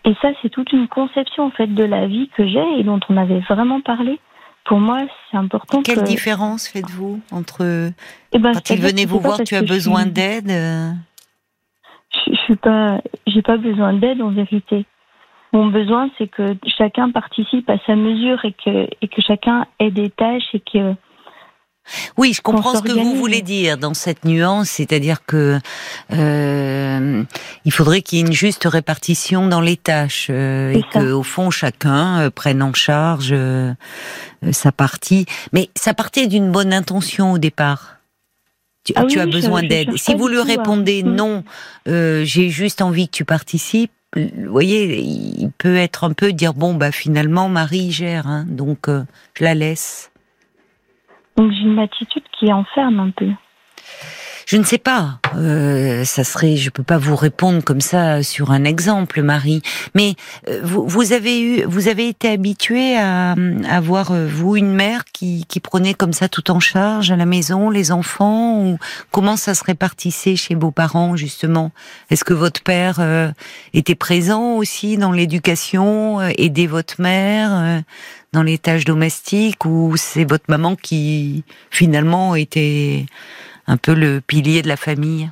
Et 0.07 0.14
ça, 0.21 0.29
c'est 0.43 0.50
toute 0.50 0.73
une 0.73 0.88
conception 0.88 1.45
en 1.45 1.50
fait 1.50 1.67
de 1.69 1.85
la 1.85 2.07
vie 2.07 2.29
que 2.37 2.47
j'ai 2.47 2.79
et 2.79 2.83
dont 2.83 3.00
on 3.09 3.17
avait 3.17 3.41
vraiment 3.41 3.81
parlé. 3.81 4.19
Pour 4.64 4.79
moi, 4.81 5.00
c'est 5.31 5.37
important 5.37 5.83
Quelle 5.83 6.00
que. 6.03 6.07
différence 6.07 6.69
faites-vous 6.69 7.21
entre 7.31 7.91
Eh 8.33 8.38
ben, 8.38 8.53
quand 8.55 8.71
il 8.71 8.81
venait 8.81 9.05
vous 9.07 9.21
voir, 9.21 9.43
tu 9.45 9.55
as 9.57 9.62
besoin 9.62 10.03
suis- 10.03 10.12
d'aide 10.12 10.50
euh, 10.50 10.91
je, 12.14 12.33
je 12.33 12.41
suis 12.41 12.57
pas, 12.57 13.00
j'ai 13.26 13.43
pas 13.43 13.57
besoin 13.57 13.93
d'aide 13.93 14.21
en 14.23 14.31
vérité. 14.31 14.87
Mon 15.54 15.68
besoin, 15.68 16.11
c'est 16.18 16.26
que 16.28 16.56
chacun 16.76 17.11
participe 17.12 17.70
à 17.70 17.76
sa 17.87 17.94
mesure 17.94 18.44
et 18.44 18.52
que, 18.52 18.88
et 19.00 19.06
que 19.08 19.23
chacun 19.26 19.66
ait 19.78 19.92
des 19.92 20.11
tâches 20.11 20.52
et 20.52 20.58
que, 20.61 20.94
Oui, 22.18 22.32
je 22.34 22.40
comprends 22.42 22.75
ce 22.75 22.82
que 22.82 22.90
vous 22.90 23.14
voulez 23.14 23.40
dire 23.40 23.78
dans 23.78 23.94
cette 23.94 24.25
nuance, 24.25 24.68
c'est-à-dire 24.68 25.25
que 25.25 25.61
euh, 26.12 27.23
il 27.64 27.73
faudrait 27.73 28.02
qu'il 28.02 28.18
y 28.18 28.23
ait 28.23 28.26
une 28.26 28.32
juste 28.32 28.64
répartition 28.64 29.46
dans 29.46 29.61
les 29.61 29.76
tâches 29.76 30.26
euh, 30.28 30.73
et 30.73 30.82
ça. 30.92 30.99
que 31.00 31.12
au 31.12 31.23
fond 31.23 31.50
chacun 31.50 32.20
euh, 32.23 32.30
prenne 32.30 32.61
en 32.61 32.75
charge 32.75 33.30
euh, 33.32 33.73
sa 34.50 34.73
partie. 34.73 35.25
Mais 35.52 35.70
ça 35.76 35.94
partait 35.94 36.26
d'une 36.26 36.50
bonne 36.50 36.73
intention 36.73 37.32
au 37.32 37.38
départ. 37.38 37.99
Tu, 38.84 38.92
Ah 38.96 39.02
oui, 39.04 39.12
tu 39.12 39.20
as 39.20 39.25
oui, 39.25 39.30
besoin 39.30 39.62
d'aide. 39.62 39.96
Si 39.96 40.14
vous 40.14 40.26
lui 40.28 40.40
à- 40.40 40.42
répondez 40.42 41.02
non, 41.04 41.44
j'ai 41.87 42.50
juste 42.50 42.82
envie 42.82 43.06
que 43.08 43.16
tu 43.16 43.25
participes, 43.25 43.92
vous 44.14 44.50
voyez, 44.50 45.00
il 45.00 45.50
peut 45.59 45.76
être 45.76 46.04
un 46.04 46.12
peu 46.12 46.33
dire 46.33 46.54
bon 46.54 46.75
bah 46.75 46.92
finalement 46.92 47.49
Marie 47.49 47.90
gère, 47.90 48.26
hein, 48.26 48.44
donc 48.49 48.88
euh, 48.88 49.02
je 49.35 49.44
la 49.44 49.54
laisse. 49.54 50.12
Donc 51.37 51.50
j'ai 51.52 51.62
une 51.62 51.78
attitude 51.78 52.23
qui 52.38 52.52
enferme 52.52 53.00
un 53.00 53.11
peu. 53.11 53.30
Je 54.46 54.56
ne 54.56 54.64
sais 54.64 54.78
pas. 54.78 55.20
Euh, 55.36 56.04
ça 56.04 56.22
serait, 56.22 56.56
je 56.56 56.70
peux 56.70 56.82
pas 56.82 56.98
vous 56.98 57.16
répondre 57.16 57.62
comme 57.62 57.80
ça 57.80 58.22
sur 58.22 58.50
un 58.50 58.64
exemple, 58.64 59.22
Marie. 59.22 59.62
Mais 59.94 60.14
euh, 60.48 60.60
vous, 60.62 60.86
vous 60.86 61.12
avez 61.12 61.40
eu, 61.40 61.64
vous 61.64 61.88
avez 61.88 62.08
été 62.08 62.28
habitué 62.28 62.96
à, 62.96 63.34
avoir 63.68 64.12
euh, 64.12 64.26
vous 64.26 64.56
une 64.56 64.74
mère 64.74 65.04
qui, 65.12 65.44
qui 65.46 65.60
prenait 65.60 65.94
comme 65.94 66.12
ça 66.12 66.28
tout 66.28 66.50
en 66.50 66.60
charge 66.60 67.10
à 67.10 67.16
la 67.16 67.26
maison, 67.26 67.70
les 67.70 67.90
enfants, 67.90 68.60
ou 68.62 68.78
comment 69.10 69.36
ça 69.36 69.54
se 69.54 69.64
répartissait 69.64 70.36
chez 70.36 70.54
vos 70.54 70.70
parents 70.70 71.16
justement? 71.16 71.72
Est-ce 72.10 72.24
que 72.24 72.34
votre 72.34 72.62
père 72.62 73.00
euh, 73.00 73.30
était 73.72 73.94
présent 73.94 74.56
aussi 74.56 74.96
dans 74.96 75.12
l'éducation, 75.12 76.20
euh, 76.20 76.30
aidait 76.36 76.66
votre 76.66 77.00
mère 77.00 77.82
dans 78.32 78.42
les 78.42 78.58
tâches 78.58 78.84
domestiques, 78.84 79.64
ou 79.64 79.94
c'est 79.96 80.24
votre 80.24 80.44
maman 80.48 80.76
qui 80.76 81.44
finalement 81.70 82.34
était 82.34 83.06
un 83.66 83.76
peu 83.76 83.94
le 83.94 84.21
pilier 84.21 84.62
de 84.62 84.68
la 84.68 84.76
famille. 84.76 85.30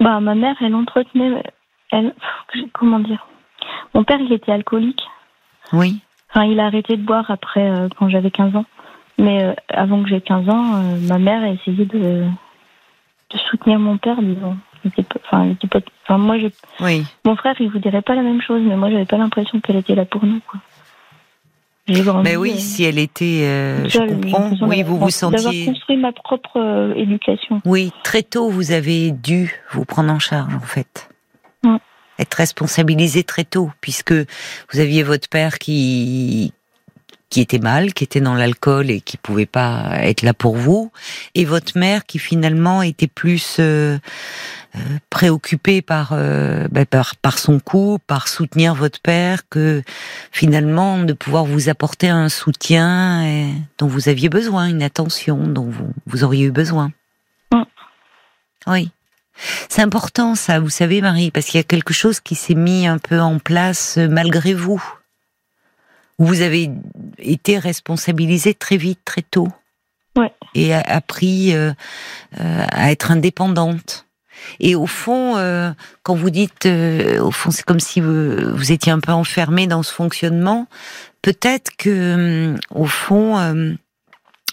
Bah, 0.00 0.20
ma 0.20 0.34
mère, 0.34 0.56
elle 0.60 0.74
entretenait. 0.74 1.42
Elle, 1.92 2.14
comment 2.72 3.00
dire 3.00 3.26
Mon 3.94 4.04
père, 4.04 4.18
il 4.20 4.32
était 4.32 4.52
alcoolique. 4.52 5.02
Oui. 5.72 6.00
Enfin, 6.30 6.44
il 6.44 6.60
a 6.60 6.66
arrêté 6.66 6.96
de 6.96 7.02
boire 7.02 7.30
après, 7.30 7.68
euh, 7.68 7.88
quand 7.98 8.08
j'avais 8.08 8.30
15 8.30 8.54
ans. 8.56 8.64
Mais 9.18 9.42
euh, 9.44 9.52
avant 9.68 10.02
que 10.02 10.08
j'ai 10.08 10.20
15 10.20 10.48
ans, 10.48 10.74
euh, 10.76 10.96
ma 11.08 11.18
mère 11.18 11.42
a 11.42 11.48
essayé 11.48 11.84
de, 11.84 11.98
de 13.30 13.38
soutenir 13.50 13.78
mon 13.78 13.98
père, 13.98 14.20
disons. 14.22 14.56
Il 14.84 14.88
était 14.88 15.02
pas- 15.02 15.20
Enfin, 15.26 15.44
il 15.44 15.50
était 15.52 15.68
pas- 15.68 15.80
enfin, 16.04 16.16
moi, 16.18 16.38
j'ai- 16.38 16.52
Oui. 16.80 17.04
mon 17.26 17.36
frère, 17.36 17.54
il 17.60 17.68
vous 17.70 17.78
dirait 17.80 18.00
pas 18.02 18.14
la 18.14 18.22
même 18.22 18.40
chose, 18.40 18.62
mais 18.64 18.76
moi, 18.76 18.90
j'avais 18.90 19.04
pas 19.04 19.18
l'impression 19.18 19.60
qu'elle 19.60 19.76
était 19.76 19.94
là 19.94 20.06
pour 20.06 20.24
nous. 20.24 20.40
Quoi. 20.48 20.60
Mais 22.22 22.36
oui, 22.36 22.52
euh, 22.54 22.58
si 22.58 22.84
elle 22.84 22.98
était, 22.98 23.42
euh, 23.44 23.88
je 23.88 23.98
comprends. 23.98 24.50
Oui, 24.50 24.78
d'avoir- 24.78 24.84
vous 24.84 24.98
vous 24.98 24.98
D'avoir 24.98 25.10
sentiez. 25.12 25.66
construit 25.66 25.96
ma 25.96 26.12
propre 26.12 26.58
euh, 26.58 26.94
éducation. 26.94 27.60
Oui, 27.64 27.92
très 28.04 28.22
tôt, 28.22 28.48
vous 28.48 28.72
avez 28.72 29.10
dû 29.10 29.54
vous 29.72 29.84
prendre 29.84 30.12
en 30.12 30.18
charge, 30.18 30.54
en 30.54 30.60
fait. 30.60 31.08
Être 32.18 32.34
responsabilisé 32.34 33.24
très 33.24 33.44
tôt, 33.44 33.70
puisque 33.80 34.12
vous 34.12 34.78
aviez 34.78 35.02
votre 35.02 35.26
père 35.28 35.58
qui 35.58 36.52
qui 37.30 37.40
était 37.40 37.60
mal, 37.60 37.94
qui 37.94 38.02
était 38.04 38.20
dans 38.20 38.34
l'alcool 38.34 38.90
et 38.90 39.00
qui 39.00 39.16
pouvait 39.16 39.46
pas 39.46 39.98
être 40.02 40.22
là 40.22 40.34
pour 40.34 40.56
vous, 40.56 40.90
et 41.34 41.44
votre 41.44 41.78
mère 41.78 42.04
qui 42.04 42.18
finalement 42.18 42.82
était 42.82 43.06
plus 43.06 43.56
euh, 43.60 43.98
euh, 44.74 44.78
préoccupée 45.10 45.80
par, 45.80 46.10
euh, 46.12 46.66
ben, 46.70 46.84
par 46.84 47.14
par 47.16 47.38
son 47.38 47.60
couple, 47.60 48.04
par 48.06 48.26
soutenir 48.28 48.74
votre 48.74 49.00
père, 49.00 49.48
que 49.48 49.82
finalement 50.32 50.98
de 50.98 51.12
pouvoir 51.12 51.44
vous 51.44 51.68
apporter 51.68 52.08
un 52.08 52.28
soutien 52.28 53.24
et- 53.24 53.54
dont 53.78 53.86
vous 53.86 54.08
aviez 54.08 54.28
besoin, 54.28 54.66
une 54.66 54.82
attention 54.82 55.36
dont 55.46 55.70
vous, 55.70 55.92
vous 56.06 56.24
auriez 56.24 56.46
eu 56.46 56.50
besoin. 56.52 56.90
Mm. 57.52 57.62
Oui. 58.66 58.90
C'est 59.70 59.82
important 59.82 60.34
ça, 60.34 60.60
vous 60.60 60.68
savez 60.68 61.00
Marie, 61.00 61.30
parce 61.30 61.46
qu'il 61.46 61.58
y 61.58 61.60
a 61.60 61.64
quelque 61.64 61.94
chose 61.94 62.20
qui 62.20 62.34
s'est 62.34 62.54
mis 62.54 62.86
un 62.86 62.98
peu 62.98 63.20
en 63.20 63.38
place 63.38 63.96
euh, 63.98 64.08
malgré 64.08 64.52
vous. 64.52 64.82
Vous 66.20 66.42
avez 66.42 66.70
été 67.18 67.58
responsabilisé 67.58 68.52
très 68.52 68.76
vite, 68.76 69.00
très 69.06 69.22
tôt. 69.22 69.48
Ouais. 70.18 70.30
Et 70.54 70.74
appris 70.74 71.54
euh, 71.54 71.72
euh, 72.38 72.64
à 72.70 72.92
être 72.92 73.10
indépendante. 73.10 74.06
Et 74.58 74.74
au 74.74 74.86
fond, 74.86 75.38
euh, 75.38 75.70
quand 76.02 76.14
vous 76.14 76.28
dites, 76.28 76.66
au 76.66 77.30
fond, 77.30 77.50
c'est 77.50 77.64
comme 77.64 77.80
si 77.80 78.02
vous, 78.02 78.54
vous 78.54 78.70
étiez 78.70 78.92
un 78.92 79.00
peu 79.00 79.12
enfermé 79.12 79.66
dans 79.66 79.82
ce 79.82 79.94
fonctionnement. 79.94 80.66
Peut-être 81.22 81.70
que, 81.78 82.54
au 82.70 82.84
fond, 82.84 83.78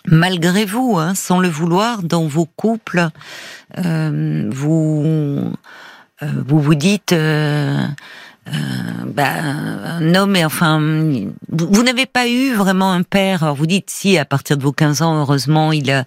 malgré 0.06 0.64
vous, 0.64 0.98
hein, 0.98 1.16
sans 1.16 1.40
le 1.40 1.50
vouloir, 1.50 2.02
dans 2.02 2.28
vos 2.28 2.46
couples, 2.46 3.10
vous, 3.76 5.52
vous 6.22 6.60
vous 6.62 6.76
dites. 6.76 7.14
Euh, 8.48 9.04
bah, 9.06 9.34
un 9.42 10.16
homme, 10.16 10.36
et 10.36 10.46
enfin, 10.46 10.80
vous, 10.80 11.68
vous 11.70 11.84
n'avez 11.84 12.06
pas 12.06 12.28
eu 12.28 12.54
vraiment 12.54 12.92
un 12.92 13.04
père. 13.04 13.44
Alors 13.44 13.56
vous 13.56 13.68
dites 13.68 13.90
si, 13.90 14.18
à 14.18 14.26
partir 14.26 14.58
de 14.58 14.64
vos 14.64 14.72
15 14.72 15.02
ans, 15.02 15.20
heureusement, 15.20 15.72
il 15.72 15.92
a, 15.92 16.06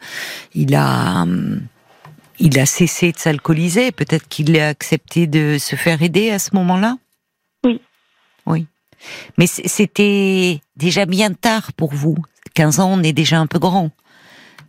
il 0.55 0.75
a, 0.75 1.23
hum, 1.23 1.63
il 2.39 2.59
a 2.59 2.67
cessé 2.67 3.13
de 3.13 3.19
s'alcooliser. 3.19 3.93
Peut-être 3.93 4.29
qu'il 4.29 4.59
a 4.59 4.69
accepté 4.69 5.27
de 5.27 5.59
se 5.59 5.77
faire 5.77 6.03
aider 6.03 6.31
à 6.31 6.39
ce 6.39 6.51
moment-là? 6.55 6.97
Oui. 7.65 7.81
Oui. 8.47 8.67
Mais 9.39 9.47
c'était 9.47 10.61
déjà 10.77 11.07
bien 11.07 11.33
tard 11.33 11.73
pour 11.75 11.95
vous. 11.95 12.17
15 12.55 12.81
ans, 12.81 12.91
on 12.93 13.03
est 13.03 13.13
déjà 13.13 13.39
un 13.39 13.47
peu 13.47 13.59
grand. 13.59 13.91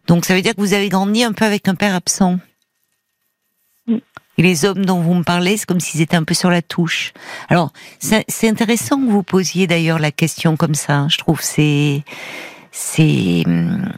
Donc 0.08 0.26
ça 0.26 0.36
veut 0.36 0.42
dire 0.42 0.56
que 0.56 0.62
vous 0.62 0.74
avez 0.74 0.90
grandi 0.90 1.24
un 1.24 1.34
peu 1.34 1.46
avec 1.46 1.68
un 1.68 1.76
père 1.76 1.96
absent? 1.96 2.40
Et 4.38 4.44
les 4.44 4.66
hommes 4.66 4.86
dont 4.86 5.02
vous 5.02 5.14
me 5.14 5.24
parlez, 5.24 5.58
c'est 5.58 5.66
comme 5.66 5.80
s'ils 5.80 6.02
étaient 6.02 6.16
un 6.16 6.24
peu 6.24 6.34
sur 6.34 6.50
la 6.50 6.62
touche. 6.62 7.14
Alors, 7.50 7.72
c'est 8.00 8.50
intéressant 8.50 8.98
que 8.98 9.10
vous 9.10 9.24
posiez 9.24 9.68
d'ailleurs 9.68 10.00
la 10.00 10.12
question 10.12 10.56
comme 10.58 10.76
ça. 10.76 11.08
Je 11.10 11.18
trouve 11.18 11.42
c'est 11.42 12.04
c'est 12.72 13.44
hum, 13.46 13.92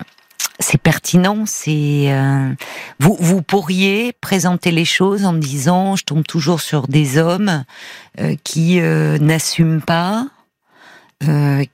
c'est 0.59 0.81
pertinent. 0.81 1.45
C'est 1.45 2.11
euh, 2.11 2.51
vous 2.99 3.15
vous 3.19 3.41
pourriez 3.41 4.13
présenter 4.13 4.71
les 4.71 4.85
choses 4.85 5.25
en 5.25 5.33
me 5.33 5.39
disant 5.39 5.95
je 5.95 6.03
tombe 6.03 6.25
toujours 6.25 6.61
sur 6.61 6.87
des 6.87 7.17
hommes 7.17 7.63
euh, 8.19 8.35
qui 8.43 8.79
euh, 8.79 9.17
n'assument 9.19 9.81
pas, 9.81 10.27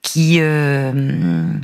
qui 0.02 0.40
hum, 0.40 1.60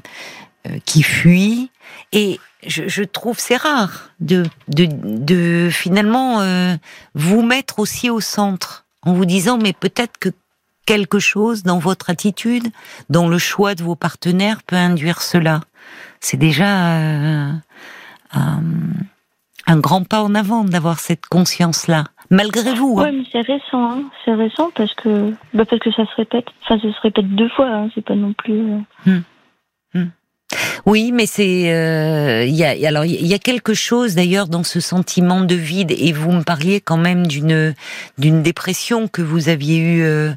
qui 0.84 1.02
fuient 1.04 1.70
et 2.12 2.40
je, 2.64 2.88
je 2.88 3.02
trouve 3.02 3.38
c'est 3.38 3.56
rare 3.56 4.10
de, 4.20 4.44
de, 4.68 4.86
de 4.90 5.68
finalement 5.70 6.40
euh, 6.40 6.74
vous 7.14 7.42
mettre 7.42 7.78
aussi 7.78 8.08
au 8.10 8.20
centre 8.20 8.84
en 9.02 9.12
vous 9.12 9.24
disant 9.26 9.58
mais 9.58 9.72
peut-être 9.72 10.18
que 10.18 10.30
quelque 10.86 11.18
chose 11.18 11.64
dans 11.64 11.78
votre 11.78 12.10
attitude, 12.10 12.68
dans 13.10 13.28
le 13.28 13.38
choix 13.38 13.74
de 13.74 13.82
vos 13.82 13.96
partenaires 13.96 14.62
peut 14.62 14.76
induire 14.76 15.20
cela. 15.20 15.60
C'est 16.20 16.36
déjà 16.36 16.96
euh, 16.98 17.50
un, 18.32 18.62
un 19.66 19.78
grand 19.78 20.04
pas 20.04 20.22
en 20.22 20.34
avant 20.34 20.62
d'avoir 20.64 20.98
cette 21.00 21.26
conscience-là, 21.26 22.04
malgré 22.30 22.72
vous. 22.74 22.98
hein. 23.00 23.04
Ouais, 23.04 23.12
mais 23.12 23.24
c'est 23.32 23.40
récent, 23.40 23.90
hein. 23.92 24.02
C'est 24.24 24.34
récent 24.34 24.70
parce 24.76 24.94
que, 24.94 25.32
bah 25.54 25.64
parce 25.64 25.80
que 25.82 25.90
ça 25.92 26.04
se 26.06 26.14
répète. 26.16 26.46
Enfin, 26.62 26.78
ça 26.80 26.92
se 26.92 27.00
répète 27.00 27.28
deux 27.34 27.48
fois, 27.50 27.68
hein. 27.68 27.88
C'est 27.94 28.04
pas 28.04 28.14
non 28.14 28.32
plus. 28.32 28.60
euh, 29.08 29.18
Oui, 30.86 31.10
mais 31.10 31.26
c'est 31.26 31.72
euh, 31.74 32.44
il 32.44 32.54
y 32.54 32.64
a 32.64 32.88
alors 32.88 33.04
il 33.04 33.26
y 33.26 33.34
a 33.34 33.38
quelque 33.40 33.74
chose 33.74 34.14
d'ailleurs 34.14 34.46
dans 34.46 34.62
ce 34.62 34.78
sentiment 34.78 35.40
de 35.40 35.56
vide 35.56 35.90
et 35.90 36.12
vous 36.12 36.30
me 36.30 36.42
parliez 36.42 36.80
quand 36.80 36.96
même 36.96 37.26
d'une 37.26 37.74
d'une 38.18 38.42
dépression 38.42 39.08
que 39.08 39.22
vous 39.22 39.48
aviez 39.48 39.78
eue 39.78 40.02
euh, 40.04 40.32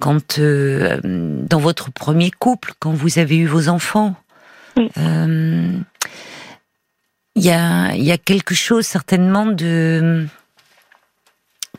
quand 0.00 0.38
euh, 0.38 0.98
dans 1.02 1.58
votre 1.58 1.90
premier 1.92 2.30
couple 2.30 2.72
quand 2.78 2.92
vous 2.92 3.18
avez 3.18 3.36
eu 3.36 3.46
vos 3.46 3.68
enfants. 3.68 4.14
Oui. 4.78 4.88
Euh, 4.96 5.72
Il 7.36 7.44
y 7.44 7.50
a 7.50 7.94
il 7.94 8.02
y 8.04 8.12
a 8.12 8.18
quelque 8.18 8.54
chose 8.54 8.86
certainement 8.86 9.44
de 9.44 10.26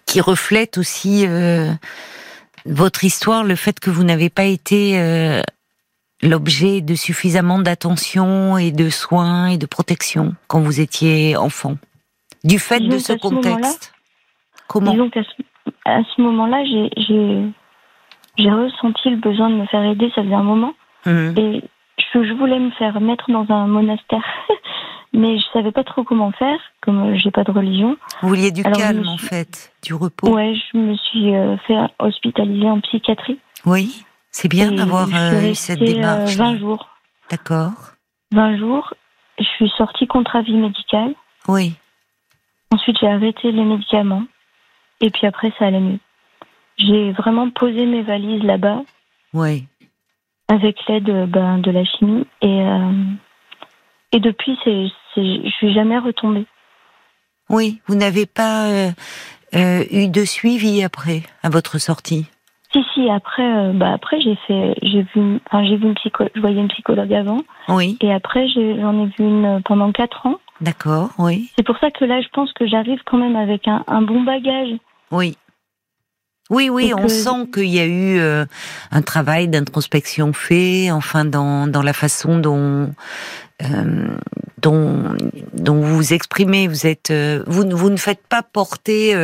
qui 0.06 0.22
reflète 0.22 0.78
aussi 0.78 1.26
euh, 1.28 1.72
votre 2.66 3.04
histoire, 3.04 3.44
le 3.44 3.56
fait 3.56 3.80
que 3.80 3.90
vous 3.90 4.04
n'avez 4.04 4.30
pas 4.30 4.44
été 4.44 5.00
euh, 5.00 5.42
l'objet 6.22 6.82
de 6.82 6.96
suffisamment 6.96 7.60
d'attention 7.60 8.58
et 8.58 8.72
de 8.72 8.90
soins 8.90 9.48
et 9.48 9.58
de 9.58 9.66
protection 9.66 10.36
quand 10.48 10.62
vous 10.62 10.80
étiez 10.80 11.36
enfant 11.36 11.76
Du 12.44 12.60
fait 12.60 12.80
de 12.80 12.98
ce 12.98 13.14
contexte 13.14 13.94
Comment 14.68 14.92
Disons 14.92 15.10
qu'à 15.10 15.24
ce, 15.24 15.72
à 15.86 16.02
ce 16.04 16.22
moment-là, 16.22 16.64
j'ai, 16.66 18.50
ressenti 18.50 19.10
le 19.10 19.18
besoin 19.18 19.50
de 19.50 19.56
me 19.56 19.66
faire 19.66 19.84
aider. 19.84 20.10
Ça 20.16 20.24
faisait 20.24 20.34
un 20.34 20.44
moment. 20.44 20.74
Mhm. 21.06 21.34
Et 21.38 21.64
je, 21.98 22.24
je 22.24 22.34
voulais 22.34 22.60
me 22.60 22.72
faire 22.72 23.00
mettre 23.02 23.30
dans 23.30 23.46
un 23.50 23.68
monastère. 23.68 24.24
Mais 25.14 25.38
je 25.40 25.44
savais 25.52 25.74
pas 25.74 25.84
trop 25.84 26.06
comment 26.06 26.32
faire, 26.32 26.58
comme 26.82 27.12
euh, 27.12 27.18
j'ai 27.18 27.32
pas 27.32 27.44
de 27.44 27.52
religion. 27.52 27.98
Vous 28.22 28.30
vouliez 28.30 28.52
du 28.52 28.64
Alors, 28.64 28.78
calme 28.78 29.02
me 29.02 29.08
en 29.10 29.18
fait, 29.18 29.74
du 29.84 29.94
repos. 29.94 30.30
Ouais, 30.34 30.54
je 30.56 30.78
me 30.78 30.96
suis 30.96 31.36
euh, 31.36 31.58
fait 31.68 31.76
hospitaliser 32.00 32.70
en 32.70 32.80
psychiatrie. 32.80 33.38
Oui, 33.66 34.06
c'est 34.32 34.48
bien 34.48 34.72
d'avoir 34.72 35.08
euh, 35.14 35.50
eu 35.52 35.56
cette 35.56 35.82
euh, 35.82 35.86
démarche. 35.86 36.36
20 36.36 36.58
jours. 36.58 36.90
D'accord. 37.30 37.74
20 38.32 38.58
jours. 38.58 38.94
Je 39.38 39.44
suis 39.44 39.70
sortie 39.78 40.08
contre 40.08 40.36
avis 40.36 40.54
médical. 40.56 41.14
Oui. 41.48 41.74
Ensuite, 42.72 42.98
j'ai 43.00 43.08
arrêté 43.08 43.52
les 43.52 43.64
médicaments. 43.64 44.24
Et 45.02 45.10
puis 45.10 45.28
après, 45.28 45.52
ça 45.58 45.66
allait 45.66 45.80
mieux. 45.80 46.00
J'ai 46.78 47.12
vraiment 47.12 47.50
posé 47.50 47.86
mes 47.86 48.02
valises 48.02 48.44
là-bas 48.44 48.82
Oui. 49.34 49.66
avec 50.48 50.78
l'aide 50.88 51.10
euh, 51.10 51.26
ben, 51.26 51.58
de 51.58 51.72
la 51.72 51.84
chimie. 51.84 52.26
Et, 52.42 52.62
euh, 52.62 52.92
et 54.14 54.20
depuis, 54.20 54.58
c'est, 54.64 54.86
c'est, 55.14 55.44
je 55.44 55.50
suis 55.50 55.74
jamais 55.74 55.98
retombée. 55.98 56.46
Oui, 57.50 57.82
vous 57.88 57.96
n'avez 57.96 58.26
pas 58.26 58.68
euh, 58.68 58.92
euh, 59.56 59.84
eu 59.92 60.08
de 60.08 60.24
suivi 60.24 60.84
après, 60.84 61.24
à 61.44 61.50
votre 61.50 61.78
sortie? 61.80 62.28
Si, 62.72 62.84
si, 62.94 63.10
après, 63.10 63.44
euh, 63.44 63.74
bah, 63.74 63.92
après 63.94 64.22
j'ai 64.22 64.36
fait, 64.48 64.76
j'ai 64.82 65.04
vu, 65.14 65.40
enfin, 65.48 65.64
j'ai 65.66 65.76
vu 65.76 65.88
une 65.88 65.96
psychologue, 65.96 66.32
je 66.36 66.42
voyais 66.42 66.62
une 66.62 66.70
psychologue 66.70 67.14
avant. 67.14 67.42
Oui. 67.68 67.98
Et 68.02 68.14
après, 68.14 68.48
j'en 68.48 69.04
ai, 69.04 69.06
vu 69.08 69.14
une 69.20 69.62
pendant 69.66 69.92
quatre 69.92 70.26
ans. 70.26 70.40
D'accord, 70.62 71.10
oui. 71.18 71.50
C'est 71.56 71.64
pour 71.66 71.78
ça 71.80 71.92
que 71.92 72.06
là, 72.06 72.22
je 72.22 72.28
pense 72.30 72.54
que 72.54 72.66
j'arrive 72.68 73.02
quand 73.06 73.18
même 73.18 73.36
avec 73.36 73.68
un, 73.68 73.84
un 73.88 74.02
bon 74.02 74.22
bagage. 74.22 74.70
Oui. 75.12 75.36
Oui, 76.52 76.70
oui, 76.70 76.94
on 76.94 77.08
sent 77.08 77.48
qu'il 77.54 77.70
y 77.70 77.80
a 77.80 77.86
eu 77.86 78.20
euh, 78.20 78.46
un 78.92 79.02
travail 79.02 79.48
d'introspection 79.48 80.34
fait, 80.34 80.92
enfin 80.92 81.24
dans, 81.24 81.66
dans 81.66 81.82
la 81.82 81.94
façon 81.94 82.40
dont, 82.40 82.94
euh, 83.64 84.08
dont 84.62 85.16
dont 85.54 85.76
vous 85.76 85.96
vous 85.96 86.14
exprimez. 86.14 86.68
Vous 86.68 86.86
êtes, 86.86 87.10
euh, 87.10 87.42
vous, 87.48 87.64
vous 87.72 87.90
ne 87.90 87.96
faites 87.96 88.28
pas 88.28 88.44
porter 88.44 89.16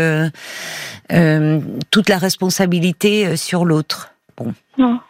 toute 1.91 2.07
la 2.07 2.17
responsabilité 2.17 3.35
sur 3.35 3.65
l'autre. 3.65 4.13
Bon. 4.37 4.53
Non. 4.77 5.01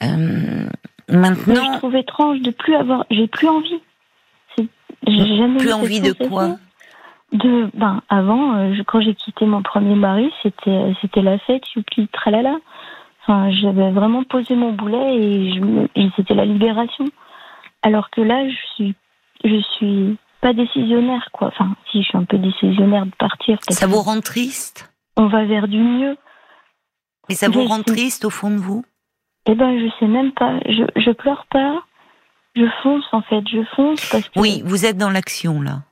maintenant. 0.00 1.34
Mais 1.46 1.74
je 1.74 1.78
trouve 1.78 1.96
étrange 1.96 2.40
de 2.42 2.52
plus 2.52 2.76
avoir. 2.76 3.06
J'ai 3.10 3.26
plus 3.26 3.48
envie. 3.48 3.82
J'ai 5.04 5.36
jamais 5.36 5.58
plus 5.58 5.72
envie 5.72 6.00
de 6.00 6.12
quoi? 6.12 6.58
De 7.32 7.70
ben 7.74 8.02
avant 8.08 8.56
euh, 8.56 8.74
je, 8.74 8.82
quand 8.82 9.00
j'ai 9.00 9.14
quitté 9.14 9.46
mon 9.46 9.62
premier 9.62 9.94
mari 9.94 10.32
c'était 10.42 10.94
c'était 11.00 11.22
la 11.22 11.38
fête 11.38 11.62
youpi 11.74 12.08
tralala. 12.08 12.56
Enfin 13.22 13.50
j'avais 13.50 13.90
vraiment 13.90 14.24
posé 14.24 14.54
mon 14.54 14.72
boulet 14.72 15.16
et, 15.16 15.52
je, 15.54 15.86
et 15.94 16.10
c'était 16.16 16.34
la 16.34 16.44
libération. 16.44 17.04
Alors 17.82 18.10
que 18.10 18.20
là 18.20 18.48
je 18.48 18.56
suis 18.74 18.94
je 19.44 19.60
suis 19.76 20.16
pas 20.40 20.52
décisionnaire 20.52 21.28
quoi. 21.32 21.48
Enfin 21.48 21.76
si 21.90 22.02
je 22.02 22.08
suis 22.08 22.18
un 22.18 22.24
peu 22.24 22.38
décisionnaire 22.38 23.06
de 23.06 23.14
partir 23.16 23.58
ça 23.68 23.86
vous 23.86 24.00
rend 24.02 24.20
triste? 24.20 24.92
on 25.16 25.26
va 25.26 25.44
vers 25.44 25.68
du 25.68 25.78
mieux. 25.78 26.16
Mais 27.28 27.34
ça 27.34 27.48
vous 27.48 27.64
rend 27.64 27.82
triste 27.82 28.24
au 28.24 28.30
fond 28.30 28.50
de 28.50 28.56
vous? 28.56 28.84
Eh 29.46 29.54
ben 29.54 29.78
je 29.78 29.88
sais 29.98 30.08
même 30.08 30.32
pas. 30.32 30.58
Je 30.66 30.82
je 30.96 31.10
pleure 31.12 31.46
pas. 31.50 31.82
Je 32.56 32.66
fonce 32.82 33.04
en 33.12 33.22
fait. 33.22 33.42
Je 33.46 33.62
fonce 33.76 34.04
parce 34.10 34.28
que 34.28 34.40
oui 34.40 34.62
vous 34.64 34.84
êtes 34.84 34.96
dans 34.96 35.10
l'action 35.10 35.62
là 35.62 35.82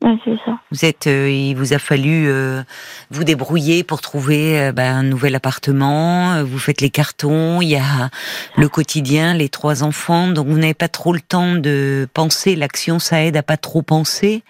C'est 0.00 0.38
ça. 0.44 0.58
Vous 0.70 0.84
êtes, 0.84 1.08
euh, 1.08 1.28
il 1.28 1.54
vous 1.54 1.72
a 1.72 1.78
fallu 1.78 2.28
euh, 2.28 2.62
vous 3.10 3.24
débrouiller 3.24 3.82
pour 3.82 4.00
trouver 4.00 4.60
euh, 4.60 4.72
ben, 4.72 4.96
un 4.96 5.02
nouvel 5.02 5.34
appartement. 5.34 6.42
Vous 6.44 6.58
faites 6.58 6.80
les 6.80 6.90
cartons, 6.90 7.60
il 7.60 7.70
y 7.70 7.76
a 7.76 8.10
le 8.56 8.68
quotidien, 8.68 9.34
les 9.34 9.48
trois 9.48 9.82
enfants, 9.82 10.28
donc 10.28 10.46
vous 10.46 10.58
n'avez 10.58 10.74
pas 10.74 10.88
trop 10.88 11.12
le 11.12 11.20
temps 11.20 11.56
de 11.56 12.08
penser. 12.14 12.54
L'action, 12.54 13.00
ça 13.00 13.24
aide 13.24 13.36
à 13.36 13.42
pas 13.42 13.56
trop 13.56 13.82
penser, 13.82 14.44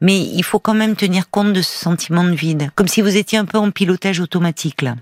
mais 0.00 0.18
il 0.20 0.42
faut 0.42 0.58
quand 0.58 0.74
même 0.74 0.96
tenir 0.96 1.30
compte 1.30 1.54
de 1.54 1.62
ce 1.62 1.76
sentiment 1.78 2.24
de 2.24 2.34
vide, 2.34 2.70
comme 2.74 2.88
si 2.88 3.00
vous 3.00 3.16
étiez 3.16 3.38
un 3.38 3.46
peu 3.46 3.58
en 3.58 3.70
pilotage 3.70 4.20
automatique 4.20 4.82
là. 4.82 4.96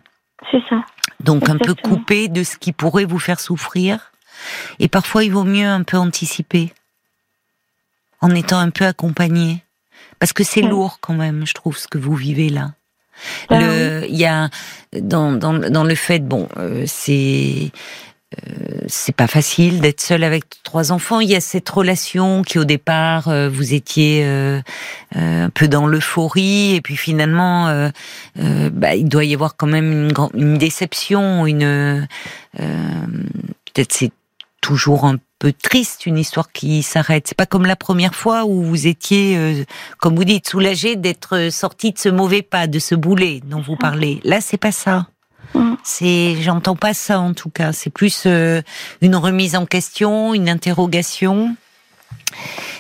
C'est 0.50 0.62
ça. 0.70 0.84
Donc 1.20 1.42
Exactement. 1.42 1.72
un 1.72 1.74
peu 1.74 1.74
coupé 1.74 2.28
de 2.28 2.44
ce 2.44 2.56
qui 2.56 2.72
pourrait 2.72 3.04
vous 3.04 3.18
faire 3.18 3.40
souffrir, 3.40 4.12
et 4.78 4.88
parfois 4.88 5.24
il 5.24 5.32
vaut 5.32 5.44
mieux 5.44 5.66
un 5.66 5.82
peu 5.82 5.96
anticiper, 5.96 6.72
en 8.20 8.30
étant 8.30 8.58
un 8.58 8.70
peu 8.70 8.86
accompagné. 8.86 9.64
Parce 10.18 10.32
que 10.32 10.44
c'est 10.44 10.62
lourd 10.62 10.98
quand 11.00 11.14
même, 11.14 11.46
je 11.46 11.54
trouve, 11.54 11.76
ce 11.76 11.88
que 11.88 11.98
vous 11.98 12.14
vivez 12.14 12.48
là. 12.48 12.72
Ben 13.50 13.60
le, 13.60 14.06
il 14.08 14.16
y 14.16 14.26
a 14.26 14.48
dans 14.92 15.32
dans 15.32 15.52
dans 15.52 15.82
le 15.84 15.94
fait, 15.96 16.20
bon, 16.20 16.48
euh, 16.56 16.84
c'est 16.86 17.72
euh, 18.46 18.80
c'est 18.86 19.14
pas 19.14 19.26
facile 19.26 19.80
d'être 19.80 20.00
seul 20.00 20.22
avec 20.22 20.44
trois 20.62 20.92
enfants. 20.92 21.20
Il 21.20 21.30
y 21.30 21.34
a 21.34 21.40
cette 21.40 21.68
relation 21.68 22.42
qui 22.42 22.58
au 22.58 22.64
départ 22.64 23.28
euh, 23.28 23.48
vous 23.48 23.72
étiez 23.72 24.22
euh, 24.24 24.60
euh, 25.16 25.46
un 25.46 25.50
peu 25.50 25.66
dans 25.66 25.86
l'euphorie 25.86 26.74
et 26.74 26.80
puis 26.82 26.96
finalement 26.96 27.68
euh, 27.68 27.88
euh, 28.38 28.68
bah, 28.70 28.94
il 28.94 29.08
doit 29.08 29.24
y 29.24 29.32
avoir 29.32 29.56
quand 29.56 29.66
même 29.66 29.90
une, 29.92 30.12
une 30.34 30.58
déception, 30.58 31.46
une 31.46 31.62
euh, 31.64 32.02
peut-être 32.54 33.92
c'est 33.92 34.12
toujours 34.60 35.06
un 35.06 35.16
peu 35.38 35.52
triste 35.52 36.06
une 36.06 36.18
histoire 36.18 36.50
qui 36.52 36.82
s'arrête. 36.82 37.26
C'est 37.26 37.36
pas 37.36 37.46
comme 37.46 37.66
la 37.66 37.76
première 37.76 38.14
fois 38.14 38.44
où 38.44 38.62
vous 38.62 38.86
étiez, 38.86 39.36
euh, 39.36 39.64
comme 39.98 40.16
vous 40.16 40.24
dites, 40.24 40.48
soulagé 40.48 40.96
d'être 40.96 41.50
sorti 41.50 41.92
de 41.92 41.98
ce 41.98 42.08
mauvais 42.08 42.42
pas, 42.42 42.66
de 42.66 42.78
ce 42.78 42.94
boulet 42.94 43.40
dont 43.44 43.60
vous 43.60 43.76
parlez. 43.76 44.20
Là, 44.24 44.40
c'est 44.40 44.58
pas 44.58 44.72
ça. 44.72 45.06
Mm. 45.54 45.74
C'est, 45.82 46.34
j'entends 46.42 46.76
pas 46.76 46.94
ça 46.94 47.20
en 47.20 47.34
tout 47.34 47.50
cas. 47.50 47.72
C'est 47.72 47.90
plus 47.92 48.24
euh, 48.26 48.60
une 49.00 49.16
remise 49.16 49.56
en 49.56 49.66
question, 49.66 50.34
une 50.34 50.48
interrogation. 50.48 51.54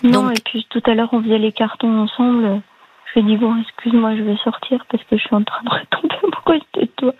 Non, 0.02 0.24
Donc- 0.24 0.38
et 0.38 0.42
puis 0.44 0.66
tout 0.70 0.82
à 0.86 0.94
l'heure, 0.94 1.08
on 1.12 1.22
faisait 1.22 1.38
les 1.38 1.52
cartons 1.52 2.02
ensemble. 2.02 2.60
Je 3.14 3.20
lui 3.20 3.32
ai 3.32 3.36
dit, 3.36 3.40
bon, 3.40 3.56
excuse-moi, 3.62 4.16
je 4.16 4.22
vais 4.22 4.36
sortir 4.44 4.84
parce 4.90 5.02
que 5.04 5.16
je 5.16 5.22
suis 5.22 5.34
en 5.34 5.42
train 5.42 5.62
de 5.64 5.70
retomber 5.70 6.14
amoureuse 6.22 6.62
de 6.74 6.84
toi. 6.96 7.14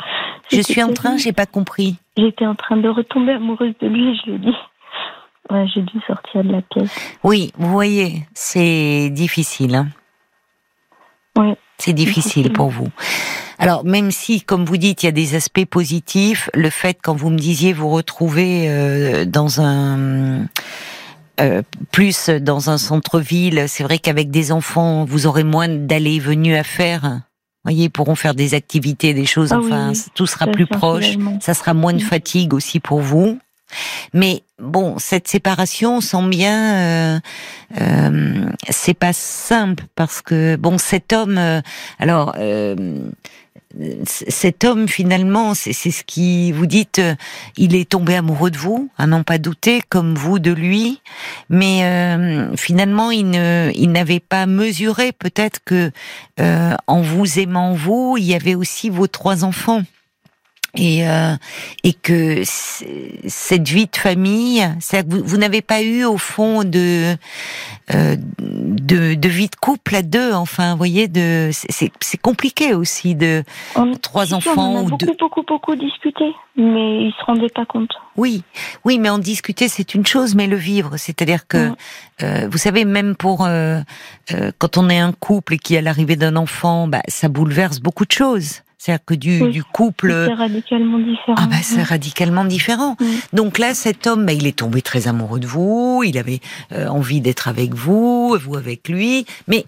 Je 0.52 0.60
suis 0.60 0.82
en 0.82 0.92
train, 0.92 1.16
j'ai 1.16 1.32
pas 1.32 1.46
compris. 1.46 1.96
J'étais 2.16 2.46
en 2.46 2.54
train 2.54 2.76
de 2.76 2.88
retomber 2.88 3.32
amoureuse 3.32 3.74
de 3.80 3.88
lui, 3.88 4.16
je 4.16 4.30
lui 4.30 4.36
ai 4.36 4.38
dit. 4.38 4.56
Ouais, 5.50 5.64
j'ai 5.74 5.82
dû 5.82 5.98
sortir 6.06 6.44
de 6.44 6.52
la 6.52 6.62
pièce. 6.62 6.90
Oui, 7.24 7.52
vous 7.56 7.70
voyez, 7.70 8.26
c'est 8.34 9.08
difficile. 9.10 9.74
Hein. 9.74 9.88
Oui. 11.36 11.54
C'est 11.78 11.92
difficile 11.92 12.52
pour 12.52 12.68
vous. 12.70 12.88
Alors, 13.58 13.84
même 13.84 14.10
si, 14.10 14.42
comme 14.42 14.64
vous 14.64 14.76
dites, 14.76 15.02
il 15.02 15.06
y 15.06 15.08
a 15.08 15.12
des 15.12 15.34
aspects 15.36 15.64
positifs, 15.64 16.50
le 16.54 16.70
fait, 16.70 16.98
quand 17.02 17.14
vous 17.14 17.30
me 17.30 17.38
disiez 17.38 17.72
vous 17.72 17.88
retrouver 17.88 18.66
euh, 18.68 19.24
dans 19.24 19.60
un 19.60 20.46
euh, 21.40 21.62
plus 21.92 22.30
dans 22.30 22.70
un 22.70 22.78
centre-ville, 22.78 23.64
c'est 23.68 23.84
vrai 23.84 23.98
qu'avec 23.98 24.30
des 24.30 24.50
enfants, 24.50 25.04
vous 25.04 25.26
aurez 25.26 25.44
moins 25.44 25.68
d'allées 25.68 26.16
et 26.16 26.20
venues 26.20 26.56
à 26.56 26.64
faire. 26.64 27.02
Vous 27.02 27.70
voyez, 27.72 27.84
ils 27.84 27.90
pourront 27.90 28.16
faire 28.16 28.34
des 28.34 28.54
activités, 28.54 29.14
des 29.14 29.26
choses. 29.26 29.52
Ah 29.52 29.58
enfin, 29.58 29.90
oui. 29.92 30.00
tout 30.14 30.26
sera 30.26 30.46
plus 30.48 30.66
proche. 30.66 31.16
Ça 31.40 31.54
sera 31.54 31.74
moins 31.74 31.92
de 31.92 31.98
Mm. 31.98 32.06
fatigue 32.06 32.54
aussi 32.54 32.80
pour 32.80 33.00
vous. 33.00 33.38
Mais 34.14 34.42
bon, 34.58 34.98
cette 34.98 35.28
séparation, 35.28 35.96
on 35.96 36.00
sent 36.00 36.28
bien, 36.28 36.74
euh, 36.74 37.20
euh, 37.80 38.46
c'est 38.68 38.94
pas 38.94 39.12
simple 39.12 39.84
parce 39.94 40.20
que 40.22 40.56
bon, 40.56 40.78
cet 40.78 41.12
homme, 41.12 41.38
euh, 41.38 41.60
alors. 41.98 42.34
euh, 42.38 42.74
cet 44.04 44.64
homme 44.64 44.88
finalement, 44.88 45.52
c'est 45.52 45.72
ce 45.74 46.02
qui 46.02 46.52
vous 46.52 46.64
dites, 46.64 47.00
euh, 47.00 47.14
il 47.58 47.74
est 47.74 47.90
tombé 47.90 48.16
amoureux 48.16 48.50
de 48.50 48.56
vous, 48.56 48.88
à 48.96 49.06
n'en 49.06 49.22
pas 49.24 49.36
douter, 49.36 49.82
comme 49.90 50.14
vous 50.14 50.38
de 50.38 50.50
lui, 50.52 51.02
mais 51.50 51.82
finalement 52.56 53.10
il 53.10 53.28
ne, 53.28 53.70
il 53.74 53.92
n'avait 53.92 54.20
pas 54.20 54.46
mesuré 54.46 55.12
peut-être 55.12 55.60
que 55.64 55.90
en 56.38 57.02
vous 57.02 57.38
aimant 57.38 57.74
vous, 57.74 58.16
il 58.18 58.24
y 58.24 58.34
avait 58.34 58.54
aussi 58.54 58.88
vos 58.88 59.06
trois 59.06 59.44
enfants 59.44 59.82
et 60.78 61.06
euh, 61.08 61.34
et 61.84 61.92
que 61.92 62.42
cette 62.44 63.68
vie 63.68 63.86
de 63.86 63.96
famille, 63.96 64.66
c'est 64.80 65.06
que 65.06 65.12
vous, 65.14 65.22
vous 65.24 65.36
n'avez 65.36 65.60
pas 65.62 65.82
eu 65.82 66.04
au 66.04 66.16
fond 66.16 66.64
de 66.64 67.14
euh, 67.94 68.16
de, 68.38 69.14
de 69.14 69.28
vie 69.28 69.48
de 69.48 69.56
couple 69.56 69.96
à 69.96 70.02
deux. 70.02 70.32
Enfin, 70.32 70.72
vous 70.72 70.78
voyez, 70.78 71.08
de 71.08 71.50
c'est- 71.52 71.90
compliqué 72.22 72.74
aussi 72.74 73.14
de 73.14 73.42
On, 73.74 73.92
Trois 73.94 74.26
si, 74.26 74.34
enfants 74.34 74.52
On 74.56 74.76
en 74.76 74.78
a 74.78 74.82
ou 74.82 74.88
beaucoup, 74.90 75.06
deux. 75.06 75.12
beaucoup, 75.18 75.42
beaucoup 75.42 75.74
discuté, 75.76 76.24
mais 76.56 77.04
il 77.06 77.14
se 77.18 77.24
rendait 77.24 77.48
pas 77.54 77.64
compte. 77.66 77.90
oui 78.16 78.42
oui, 78.84 78.98
mais 78.98 79.08
en 79.10 79.18
discuter 79.18 79.68
c'est 79.68 79.94
une 79.94 80.06
chose, 80.06 80.34
mais 80.34 80.46
le 80.46 80.56
vivre, 80.56 80.96
c'est-à-dire 80.96 81.46
que 81.46 81.70
euh, 82.22 82.48
vous 82.50 82.58
savez 82.58 82.84
même 82.84 83.16
pour 83.16 83.44
euh, 83.44 83.80
euh, 84.32 84.52
quand 84.58 84.76
on 84.78 84.88
est 84.90 84.98
un 84.98 85.12
couple 85.12 85.54
et 85.54 85.58
qu'il 85.58 85.74
y 85.74 85.78
a 85.78 85.82
l'arrivée 85.82 86.16
d'un 86.16 86.36
enfant, 86.36 86.86
bah 86.88 87.02
ça 87.08 87.28
bouleverse 87.28 87.80
beaucoup 87.80 88.04
de 88.04 88.12
choses. 88.12 88.62
C'est-à-dire 88.88 89.04
que 89.04 89.14
du, 89.14 89.42
Oui. 89.42 89.50
du 89.50 89.64
couple 89.64 90.14
C'est 90.28 90.32
radicalement 90.32 90.98
différent. 90.98 91.34
Ah 91.36 91.46
bah 91.46 91.56
c'est 91.62 91.82
radicalement 91.82 92.44
différent. 92.46 92.96
Donc 93.34 93.58
là, 93.58 93.74
cet 93.74 94.06
homme, 94.06 94.24
bah, 94.24 94.32
il 94.32 94.46
est 94.46 94.56
tombé 94.58 94.80
très 94.80 95.08
amoureux 95.08 95.40
de 95.40 95.46
vous, 95.46 96.02
il 96.06 96.16
avait 96.16 96.40
euh, 96.72 96.88
envie 96.88 97.20
d'être 97.20 97.48
avec 97.48 97.74
vous, 97.74 98.38
vous 98.40 98.56
avec 98.56 98.88
lui, 98.88 99.26
mais 99.46 99.66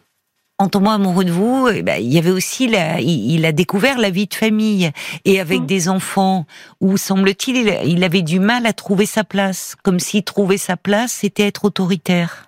en 0.59 0.69
tombant 0.69 0.93
amoureux 0.93 1.27
de 1.27 1.33
vous, 1.33 1.69
eh 1.69 1.83
ben, 1.83 2.01
il 2.03 2.11
y 2.11 2.17
avait 2.17 2.31
aussi 2.31 2.67
la, 2.67 3.01
il, 3.01 3.31
il 3.33 3.45
a 3.45 3.53
découvert 3.53 3.99
la 3.99 4.09
vie 4.09 4.27
de 4.27 4.35
famille 4.35 4.91
et 5.27 5.39
avec 5.39 5.67
des 5.67 5.91
enfants 5.91 6.47
où 6.81 6.97
semble-t-il, 6.97 7.57
il, 7.57 7.91
il 7.91 8.05
avait 8.05 8.23
du 8.23 8.41
mal 8.41 8.65
à 8.65 8.73
trouver 8.73 9.05
sa 9.05 9.23
place, 9.25 9.77
comme 9.83 10.01
s'il 10.01 10.23
trouvait 10.25 10.57
sa 10.59 10.79
place, 10.79 11.13
c'était 11.13 11.47
être 11.47 11.67
autoritaire. 11.67 12.47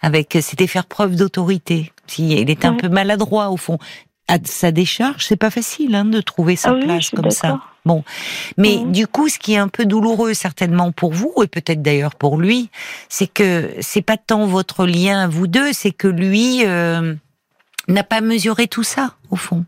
Avec, 0.00 0.36
c'était 0.42 0.66
faire 0.66 0.86
preuve 0.86 1.14
d'autorité. 1.16 1.92
Si 2.08 2.32
il 2.32 2.50
était 2.50 2.66
un 2.66 2.74
peu 2.74 2.88
maladroit 2.88 3.48
au 3.50 3.56
fond. 3.56 3.78
À 4.26 4.38
sa 4.44 4.70
décharge, 4.72 5.26
c'est 5.26 5.36
pas 5.36 5.50
facile 5.50 5.94
hein, 5.94 6.06
de 6.06 6.20
trouver 6.22 6.56
sa 6.56 6.70
Ah 6.70 6.74
oui, 6.74 6.84
place 6.84 7.10
comme 7.10 7.30
ça. 7.30 7.60
Bon, 7.84 8.02
mais 8.56 8.78
Mhm. 8.78 8.92
du 8.92 9.06
coup, 9.06 9.28
ce 9.28 9.38
qui 9.38 9.52
est 9.52 9.58
un 9.58 9.68
peu 9.68 9.84
douloureux 9.84 10.32
certainement 10.32 10.90
pour 10.92 11.12
vous 11.12 11.34
et 11.42 11.46
peut-être 11.46 11.82
d'ailleurs 11.82 12.14
pour 12.14 12.38
lui, 12.38 12.70
c'est 13.10 13.26
que 13.26 13.70
c'est 13.80 14.00
pas 14.00 14.16
tant 14.16 14.46
votre 14.46 14.86
lien 14.86 15.20
à 15.24 15.28
vous 15.28 15.46
deux, 15.46 15.74
c'est 15.74 15.90
que 15.92 16.08
lui 16.08 16.64
euh, 16.64 17.14
n'a 17.86 18.02
pas 18.04 18.22
mesuré 18.22 18.66
tout 18.66 18.82
ça 18.84 19.14
au 19.30 19.36
fond. 19.36 19.66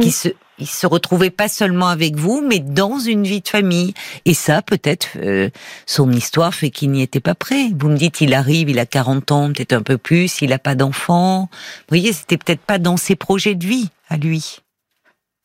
Qui 0.00 0.10
se, 0.10 0.28
il 0.58 0.66
se 0.66 0.86
retrouvait 0.86 1.30
pas 1.30 1.48
seulement 1.48 1.88
avec 1.88 2.16
vous, 2.16 2.42
mais 2.46 2.58
dans 2.60 2.98
une 2.98 3.24
vie 3.24 3.40
de 3.40 3.48
famille. 3.48 3.94
Et 4.24 4.34
ça, 4.34 4.62
peut-être, 4.62 5.08
euh, 5.16 5.50
son 5.86 6.10
histoire 6.12 6.54
fait 6.54 6.70
qu'il 6.70 6.90
n'y 6.90 7.02
était 7.02 7.20
pas 7.20 7.34
prêt. 7.34 7.68
Vous 7.78 7.88
me 7.88 7.96
dites, 7.96 8.20
il 8.20 8.34
arrive, 8.34 8.70
il 8.70 8.78
a 8.78 8.86
40 8.86 9.32
ans, 9.32 9.52
peut-être 9.52 9.72
un 9.72 9.82
peu 9.82 9.98
plus, 9.98 10.40
il 10.40 10.50
n'a 10.50 10.58
pas 10.58 10.74
d'enfant. 10.74 11.48
Vous 11.50 11.84
voyez, 11.88 12.12
c'était 12.12 12.38
peut-être 12.38 12.62
pas 12.62 12.78
dans 12.78 12.96
ses 12.96 13.16
projets 13.16 13.54
de 13.54 13.66
vie 13.66 13.90
à 14.08 14.16
lui. 14.16 14.60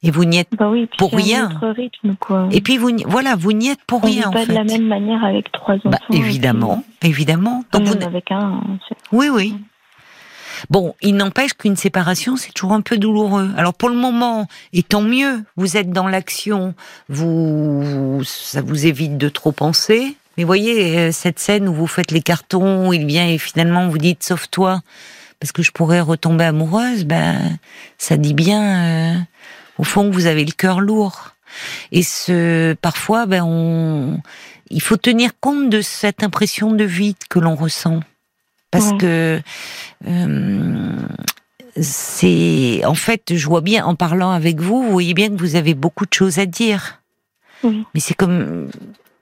Et 0.03 0.09
vous 0.09 0.25
n'y 0.25 0.37
êtes 0.39 0.49
bah 0.57 0.69
oui, 0.69 0.89
pour 0.97 1.13
rien. 1.13 1.49
Un 1.51 1.55
autre 1.57 1.69
rythme, 1.69 2.15
quoi. 2.19 2.47
Et 2.51 2.61
puis 2.61 2.77
vous, 2.77 2.89
voilà, 3.05 3.35
vous 3.35 3.51
n'y 3.51 3.69
êtes 3.69 3.83
pour 3.85 4.03
On 4.03 4.07
rien. 4.07 4.29
vit 4.29 4.33
pas 4.33 4.41
en 4.41 4.45
fait. 4.45 4.47
de 4.47 4.53
la 4.53 4.63
même 4.63 4.87
manière 4.87 5.23
avec 5.23 5.51
trois 5.51 5.75
enfants. 5.75 5.89
Bah, 5.91 5.99
évidemment, 6.09 6.83
évidemment. 7.03 7.63
Donc 7.71 7.83
vous... 7.83 7.93
vous, 7.93 8.03
avec 8.05 8.31
un. 8.31 8.61
oui, 9.11 9.29
oui. 9.29 9.55
Bon, 10.69 10.95
il 11.01 11.15
n'empêche 11.15 11.53
qu'une 11.53 11.75
séparation, 11.75 12.37
c'est 12.37 12.51
toujours 12.51 12.73
un 12.73 12.81
peu 12.81 12.97
douloureux. 12.97 13.51
Alors 13.57 13.73
pour 13.73 13.89
le 13.89 13.95
moment, 13.95 14.47
et 14.73 14.83
tant 14.83 15.01
mieux, 15.01 15.43
vous 15.57 15.77
êtes 15.77 15.91
dans 15.91 16.07
l'action, 16.07 16.73
vous, 17.09 18.21
ça 18.23 18.61
vous 18.61 18.85
évite 18.85 19.17
de 19.17 19.29
trop 19.29 19.51
penser. 19.51 20.15
Mais 20.37 20.43
voyez, 20.43 20.97
euh, 20.97 21.11
cette 21.11 21.39
scène 21.39 21.67
où 21.67 21.73
vous 21.73 21.87
faites 21.87 22.11
les 22.11 22.21
cartons, 22.21 22.89
où 22.89 22.93
il 22.93 23.05
vient 23.05 23.27
et 23.27 23.37
finalement 23.37 23.89
vous 23.89 23.97
dites 23.97 24.23
sauve-toi, 24.23 24.81
parce 25.39 25.51
que 25.51 25.63
je 25.63 25.71
pourrais 25.71 26.01
retomber 26.01 26.45
amoureuse, 26.45 27.03
ben, 27.03 27.57
ça 27.97 28.15
dit 28.17 28.33
bien, 28.33 29.15
euh, 29.15 29.19
au 29.77 29.83
fond, 29.83 30.09
vous 30.09 30.27
avez 30.27 30.45
le 30.45 30.51
cœur 30.51 30.79
lourd. 30.79 31.35
Et 31.91 32.03
ce, 32.03 32.73
parfois, 32.75 33.25
ben, 33.25 33.43
on, 33.43 34.21
il 34.69 34.81
faut 34.81 34.97
tenir 34.97 35.31
compte 35.39 35.69
de 35.69 35.81
cette 35.81 36.23
impression 36.23 36.71
de 36.71 36.83
vide 36.83 37.17
que 37.29 37.39
l'on 37.39 37.55
ressent. 37.55 37.99
Parce 38.71 38.91
Ouais. 38.91 38.97
que, 38.97 39.41
euh, 40.07 40.95
c'est, 41.75 42.81
en 42.85 42.93
fait, 42.95 43.35
je 43.35 43.45
vois 43.47 43.61
bien, 43.61 43.85
en 43.85 43.95
parlant 43.95 44.31
avec 44.31 44.59
vous, 44.59 44.83
vous 44.83 44.91
voyez 44.91 45.13
bien 45.13 45.29
que 45.29 45.35
vous 45.35 45.55
avez 45.55 45.73
beaucoup 45.73 46.05
de 46.05 46.13
choses 46.13 46.39
à 46.39 46.45
dire. 46.45 46.99
Oui. 47.63 47.85
Mais 47.93 47.99
c'est 47.99 48.13
comme, 48.13 48.69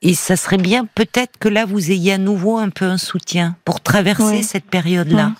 et 0.02 0.14
ça 0.14 0.36
serait 0.36 0.56
bien 0.56 0.86
peut-être 0.86 1.38
que 1.38 1.48
là 1.48 1.66
vous 1.66 1.90
ayez 1.90 2.14
à 2.14 2.18
nouveau 2.18 2.56
un 2.56 2.70
peu 2.70 2.86
un 2.86 2.96
soutien 2.96 3.56
pour 3.64 3.80
traverser 3.82 4.24
Ouais. 4.38 4.42
cette 4.42 4.64
période-là. 4.64 5.26
Ouais. 5.26 5.32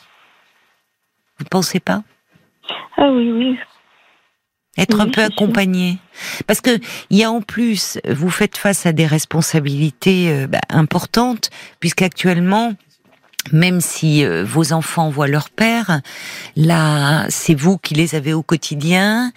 Vous 1.39 1.45
pensez 1.51 1.81
pas? 1.81 2.03
Ah 2.99 3.11
oui, 3.11 3.33
oui. 3.33 3.59
Être 4.77 4.97
Oui, 4.99 5.03
un 5.03 5.07
peu 5.07 5.23
sûr. 5.23 5.31
accompagné. 5.33 5.99
Parce 6.47 6.61
que 6.61 6.79
il 7.09 7.17
y 7.17 7.25
a 7.25 7.31
en 7.31 7.41
plus, 7.41 7.99
vous 8.09 8.31
faites 8.31 8.57
face 8.59 8.85
à 8.87 8.93
des 8.93 9.07
responsabilités 9.07 10.31
euh, 10.31 10.47
bah, 10.47 10.61
importantes, 10.69 11.49
puisqu'actuellement, 11.81 12.75
même 13.53 13.81
si 13.81 14.25
euh, 14.25 14.45
vos 14.45 14.73
enfants 14.73 15.11
voient 15.11 15.29
leur 15.29 15.51
père, 15.51 16.01
là, 16.57 17.27
c'est 17.31 17.55
vous 17.55 17.79
qui 17.79 17.95
les 17.95 18.15
avez 18.15 18.33
au 18.33 18.43
quotidien. 18.43 19.33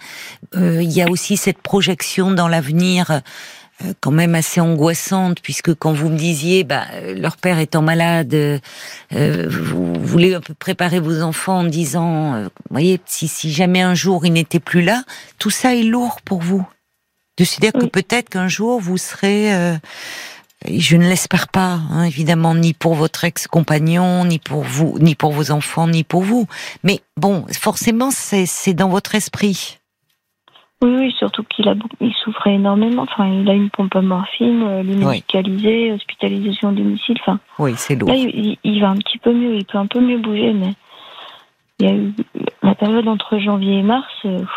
Euh, 0.56 0.82
Il 0.82 0.90
y 0.92 1.02
a 1.02 1.08
aussi 1.10 1.36
cette 1.36 1.58
projection 1.58 2.30
dans 2.30 2.48
l'avenir. 2.48 3.10
euh, 3.10 3.92
quand 4.00 4.12
même 4.12 4.34
assez 4.36 4.60
angoissante 4.60 5.40
puisque 5.42 5.74
quand 5.74 5.92
vous 5.92 6.08
me 6.08 6.16
disiez 6.16 6.62
bah 6.62 6.84
euh, 6.92 7.14
leur 7.18 7.36
père 7.36 7.58
étant 7.58 7.82
malade 7.82 8.32
euh, 8.34 9.48
vous 9.50 9.94
voulez 9.94 10.34
un 10.34 10.40
peu 10.40 10.54
préparer 10.54 11.00
vos 11.00 11.22
enfants 11.22 11.58
en 11.58 11.64
disant 11.64 12.34
euh, 12.34 12.44
vous 12.44 12.70
voyez 12.70 13.00
si 13.04 13.26
si 13.26 13.52
jamais 13.52 13.82
un 13.82 13.94
jour 13.94 14.24
il 14.26 14.32
n'était 14.34 14.60
plus 14.60 14.82
là 14.82 15.02
tout 15.40 15.50
ça 15.50 15.74
est 15.74 15.82
lourd 15.82 16.20
pour 16.24 16.40
vous 16.40 16.64
de 17.36 17.44
se 17.44 17.60
dire 17.60 17.72
que 17.72 17.86
peut-être 17.86 18.28
qu'un 18.30 18.46
jour 18.48 18.80
vous 18.80 18.96
serez 18.96 19.52
euh, 19.52 19.74
je 20.66 20.96
ne 20.96 21.04
l'espère 21.08 21.48
pas, 21.48 21.78
hein, 21.90 22.04
évidemment, 22.04 22.54
ni 22.54 22.72
pour 22.72 22.94
votre 22.94 23.24
ex-compagnon, 23.24 24.24
ni 24.24 24.38
pour 24.38 24.62
vous, 24.62 24.98
ni 25.00 25.14
pour 25.14 25.32
vos 25.32 25.50
enfants, 25.50 25.86
ni 25.88 26.04
pour 26.04 26.22
vous. 26.22 26.46
Mais 26.82 27.00
bon, 27.16 27.44
forcément, 27.52 28.10
c'est 28.10 28.74
dans 28.74 28.88
votre 28.88 29.14
esprit. 29.14 29.78
Oui, 30.82 30.90
oui, 30.98 31.14
surtout 31.18 31.44
qu'il 31.44 31.66
a 31.68 31.74
beaucoup- 31.74 31.96
il 32.00 32.12
souffrait 32.24 32.54
énormément. 32.54 33.02
Enfin, 33.02 33.26
il 33.26 33.48
a 33.48 33.54
une 33.54 33.70
pompe 33.70 33.94
à 33.96 34.02
morphine, 34.02 34.62
euh, 34.62 34.82
Oui. 34.82 35.22
hospitalisation 35.92 36.68
à 36.68 36.72
domicile. 36.72 37.16
Enfin, 37.20 37.38
Oui, 37.58 37.74
c'est 37.76 37.94
lourd. 37.94 38.08
là, 38.10 38.16
il, 38.16 38.80
va 38.80 38.88
un 38.90 38.96
petit 38.96 39.18
peu 39.18 39.32
mieux, 39.32 39.56
il 39.56 39.64
peut 39.64 39.78
un 39.78 39.86
peu 39.86 40.00
mieux 40.00 40.18
bouger, 40.18 40.52
mais 40.52 40.74
il 41.78 41.86
y 41.86 41.88
a 41.90 41.94
eu 41.94 42.12
la 42.62 42.74
période 42.74 43.08
entre 43.08 43.38
janvier 43.38 43.78
et 43.78 43.82
mars, 43.82 44.12
euh, 44.26 44.38
pff, 44.40 44.48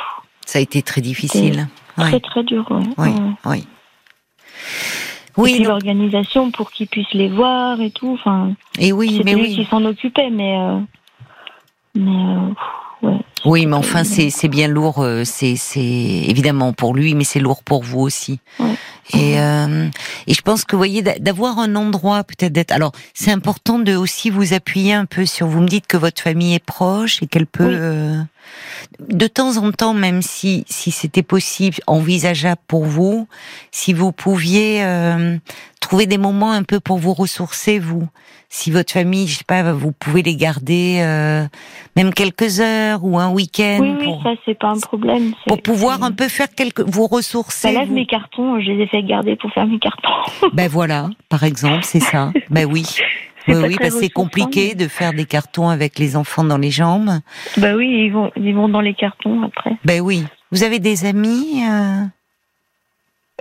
Ça 0.45 0.59
a 0.59 0.61
été 0.61 0.81
très 0.81 1.01
difficile. 1.01 1.67
très 1.97 2.19
très 2.19 2.43
dur. 2.43 2.65
Ouais. 2.71 2.83
oui, 2.97 3.09
Ouais. 3.09 3.31
oui. 3.45 3.67
Oui, 5.37 5.59
l'organisation 5.59 6.51
pour 6.51 6.71
qu'ils 6.71 6.87
puissent 6.87 7.13
les 7.13 7.29
voir 7.29 7.79
et 7.79 7.91
tout. 7.91 8.11
Enfin, 8.13 8.53
et 8.79 8.91
oui, 8.91 9.11
c'était 9.11 9.23
mais 9.23 9.35
lui 9.35 9.49
oui. 9.49 9.55
qui 9.55 9.65
s'en 9.65 9.85
occupait, 9.85 10.31
mais 10.31 10.57
euh, 10.57 10.79
mais 11.95 12.11
euh, 12.11 12.53
ouais. 13.01 13.17
Oui, 13.45 13.65
mais 13.65 13.75
enfin, 13.75 14.03
c'est 14.03 14.29
c'est 14.29 14.47
bien 14.47 14.67
lourd. 14.67 14.99
euh, 14.99 15.23
C'est 15.23 15.55
c'est 15.55 15.79
évidemment 15.81 16.73
pour 16.73 16.93
lui, 16.95 17.13
mais 17.15 17.23
c'est 17.23 17.39
lourd 17.39 17.63
pour 17.63 17.83
vous 17.83 17.99
aussi. 18.01 18.39
Ouais. 18.59 18.73
Et 19.13 19.39
euh, 19.39 19.87
et 20.25 20.33
je 20.33 20.41
pense 20.41 20.65
que 20.65 20.75
vous 20.75 20.79
voyez 20.79 21.01
d'a- 21.01 21.19
d'avoir 21.19 21.59
un 21.59 21.75
endroit 21.75 22.23
peut-être 22.23 22.51
d'être. 22.51 22.71
Alors, 22.73 22.91
c'est 23.13 23.31
important 23.31 23.79
de 23.79 23.95
aussi 23.95 24.29
vous 24.31 24.53
appuyer 24.53 24.93
un 24.93 25.05
peu 25.05 25.25
sur. 25.25 25.47
Vous 25.47 25.61
me 25.61 25.67
dites 25.67 25.87
que 25.87 25.97
votre 25.97 26.21
famille 26.21 26.55
est 26.55 26.65
proche 26.65 27.21
et 27.23 27.27
qu'elle 27.27 27.45
peut. 27.47 27.67
Oui. 27.67 27.75
euh, 27.75 28.21
de 29.09 29.27
temps 29.27 29.57
en 29.57 29.71
temps, 29.71 29.93
même 29.93 30.21
si 30.21 30.65
si 30.69 30.91
c'était 30.91 31.23
possible, 31.23 31.77
envisageable 31.85 32.61
pour 32.67 32.85
vous, 32.85 33.27
si 33.71 33.93
vous 33.93 34.11
pouviez 34.11 34.83
euh, 34.83 35.37
trouver 35.79 36.05
des 36.07 36.17
moments 36.17 36.51
un 36.51 36.63
peu 36.63 36.79
pour 36.79 36.97
vous 36.97 37.13
ressourcer, 37.13 37.77
vous. 37.79 38.07
Si 38.49 38.71
votre 38.71 38.93
famille, 38.93 39.27
je 39.27 39.39
sais 39.39 39.43
pas, 39.45 39.73
vous 39.73 39.91
pouvez 39.91 40.21
les 40.23 40.35
garder 40.35 40.99
euh, 41.01 41.45
même 41.97 42.13
quelques 42.13 42.61
heures 42.61 43.03
ou 43.03 43.19
un 43.19 43.29
week-end 43.29 43.79
Oui, 43.81 43.95
oui, 43.99 44.05
pour, 44.05 44.23
ça 44.23 44.29
c'est 44.45 44.57
pas 44.57 44.69
un 44.69 44.79
problème. 44.79 45.33
pour 45.47 45.61
pouvoir 45.61 46.01
un 46.03 46.11
peu 46.11 46.27
faire 46.29 46.47
quelques 46.55 46.79
vous 46.81 47.07
ressourcer. 47.07 47.67
Ça 47.67 47.71
lève 47.71 47.89
vous. 47.89 47.93
mes 47.95 48.05
cartons, 48.05 48.59
je 48.61 48.71
les 48.71 48.83
ai 48.83 48.87
fait 48.87 49.03
garder 49.03 49.35
pour 49.35 49.51
faire 49.51 49.67
mes 49.67 49.79
cartons. 49.79 50.13
Ben 50.53 50.69
voilà, 50.69 51.09
par 51.29 51.43
exemple, 51.43 51.83
c'est 51.83 51.99
ça. 51.99 52.31
Ben 52.49 52.65
oui. 52.65 52.83
C'est 53.49 53.55
Oui, 53.55 53.63
oui, 53.69 53.75
parce 53.79 53.93
que 53.93 54.01
c'est 54.01 54.09
compliqué 54.09 54.75
de 54.75 54.89
faire 54.89 55.13
des 55.13 55.23
cartons 55.23 55.69
avec 55.69 55.99
les 55.99 56.17
enfants 56.17 56.43
dans 56.43 56.57
les 56.57 56.69
jambes. 56.69 57.11
Bah 57.55 57.75
oui, 57.77 57.87
ils 58.05 58.11
vont, 58.11 58.29
ils 58.35 58.53
vont 58.53 58.67
dans 58.67 58.81
les 58.81 58.93
cartons 58.93 59.41
après. 59.43 59.71
Ben 59.85 60.01
oui. 60.01 60.25
Vous 60.51 60.63
avez 60.63 60.79
des 60.79 61.05
amis 61.05 61.63
euh, 61.63 62.03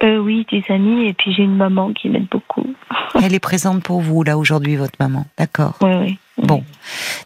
Euh, 0.03 0.19
oui, 0.19 0.47
des 0.53 0.63
amis, 0.69 1.07
et 1.09 1.15
puis 1.15 1.33
j'ai 1.33 1.43
une 1.45 1.57
maman 1.57 1.93
qui 1.93 2.09
m'aide 2.11 2.27
beaucoup. 2.31 2.67
Elle 3.23 3.33
est 3.35 3.41
présente 3.41 3.83
pour 3.83 4.01
vous 4.03 4.23
là 4.23 4.37
aujourd'hui, 4.37 4.77
votre 4.77 4.97
maman. 5.01 5.25
D'accord. 5.39 5.75
Oui, 5.81 5.91
oui. 6.01 6.19
Bon. 6.39 6.63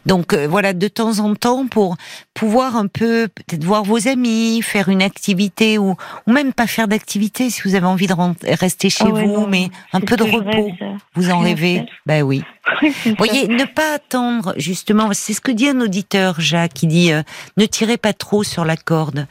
Donc 0.05 0.31
euh, 0.33 0.47
voilà, 0.47 0.71
de 0.71 0.87
temps 0.87 1.19
en 1.19 1.35
temps, 1.35 1.67
pour 1.67 1.97
pouvoir 2.33 2.77
un 2.77 2.87
peu 2.87 3.27
peut-être 3.27 3.65
voir 3.65 3.83
vos 3.83 4.07
amis, 4.07 4.61
faire 4.61 4.87
une 4.87 5.01
activité 5.01 5.77
ou, 5.77 5.95
ou 6.27 6.31
même 6.31 6.53
pas 6.53 6.65
faire 6.65 6.87
d'activité 6.87 7.49
si 7.49 7.61
vous 7.65 7.75
avez 7.75 7.87
envie 7.87 8.07
de 8.07 8.13
rester 8.57 8.89
chez 8.89 9.03
Ah 9.05 9.09
ouais, 9.11 9.25
vous, 9.25 9.33
non, 9.33 9.47
mais 9.47 9.67
un 9.91 9.99
peu 9.99 10.15
de 10.15 10.23
repos. 10.23 10.39
rêve. 10.49 10.97
Vous 11.15 11.29
en 11.29 11.39
rêvez. 11.43 11.85
Ben 12.05 12.23
oui. 12.23 12.41
Ça. 12.63 13.09
voyez, 13.17 13.47
ne 13.47 13.65
pas 13.65 13.95
attendre, 13.95 14.53
justement, 14.57 15.09
c'est 15.13 15.33
ce 15.33 15.41
que 15.41 15.51
dit 15.51 15.67
un 15.69 15.81
auditeur, 15.81 16.39
Jacques, 16.39 16.73
qui 16.73 16.87
dit 16.87 17.11
euh, 17.11 17.23
ne 17.57 17.65
tirez 17.65 17.97
pas 17.97 18.13
trop 18.13 18.43
sur 18.43 18.65
la 18.65 18.77
corde. 18.77 19.25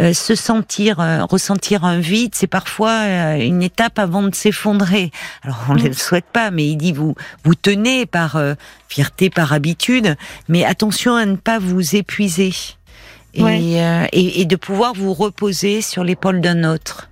Euh, 0.00 0.12
se 0.12 0.34
sentir, 0.34 0.98
euh, 1.00 1.24
ressentir 1.24 1.84
un 1.84 1.98
vide, 2.00 2.34
c'est 2.34 2.48
parfois 2.48 3.36
une 3.36 3.62
étape 3.62 3.98
avant 3.98 4.22
de 4.22 4.34
s'effondrer. 4.34 5.12
Alors 5.42 5.58
on 5.68 5.74
ne 5.74 5.84
le 5.88 5.92
souhaite 5.92 6.26
pas, 6.32 6.50
mais 6.50 6.66
il 6.66 6.76
dit 6.76 6.92
vous 6.92 7.14
vous 7.44 7.54
tenez 7.54 8.04
par 8.06 8.36
fierté, 8.88 9.30
par 9.30 9.52
habitude, 9.52 10.16
mais 10.48 10.64
attention 10.64 11.14
à 11.14 11.24
ne 11.24 11.36
pas 11.36 11.58
vous 11.58 11.94
épuiser. 11.96 12.52
Et, 13.34 13.42
Ouais. 13.42 14.08
et, 14.12 14.40
et 14.40 14.44
de 14.44 14.56
pouvoir 14.56 14.92
vous 14.92 15.14
reposer 15.14 15.80
sur 15.80 16.04
l'épaule 16.04 16.40
d'un 16.40 16.64
autre. 16.64 17.08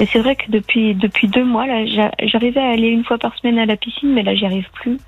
Et 0.00 0.06
c'est 0.06 0.18
vrai 0.18 0.34
que 0.36 0.50
depuis, 0.50 0.94
depuis 0.94 1.28
deux 1.28 1.44
mois, 1.44 1.66
là, 1.66 1.86
j'a- 1.86 2.12
j'arrivais 2.24 2.60
à 2.60 2.70
aller 2.70 2.88
une 2.88 3.04
fois 3.04 3.18
par 3.18 3.36
semaine 3.38 3.58
à 3.58 3.66
la 3.66 3.76
piscine, 3.76 4.12
mais 4.12 4.22
là, 4.22 4.34
j'y 4.34 4.44
arrive 4.44 4.68
plus. 4.72 4.98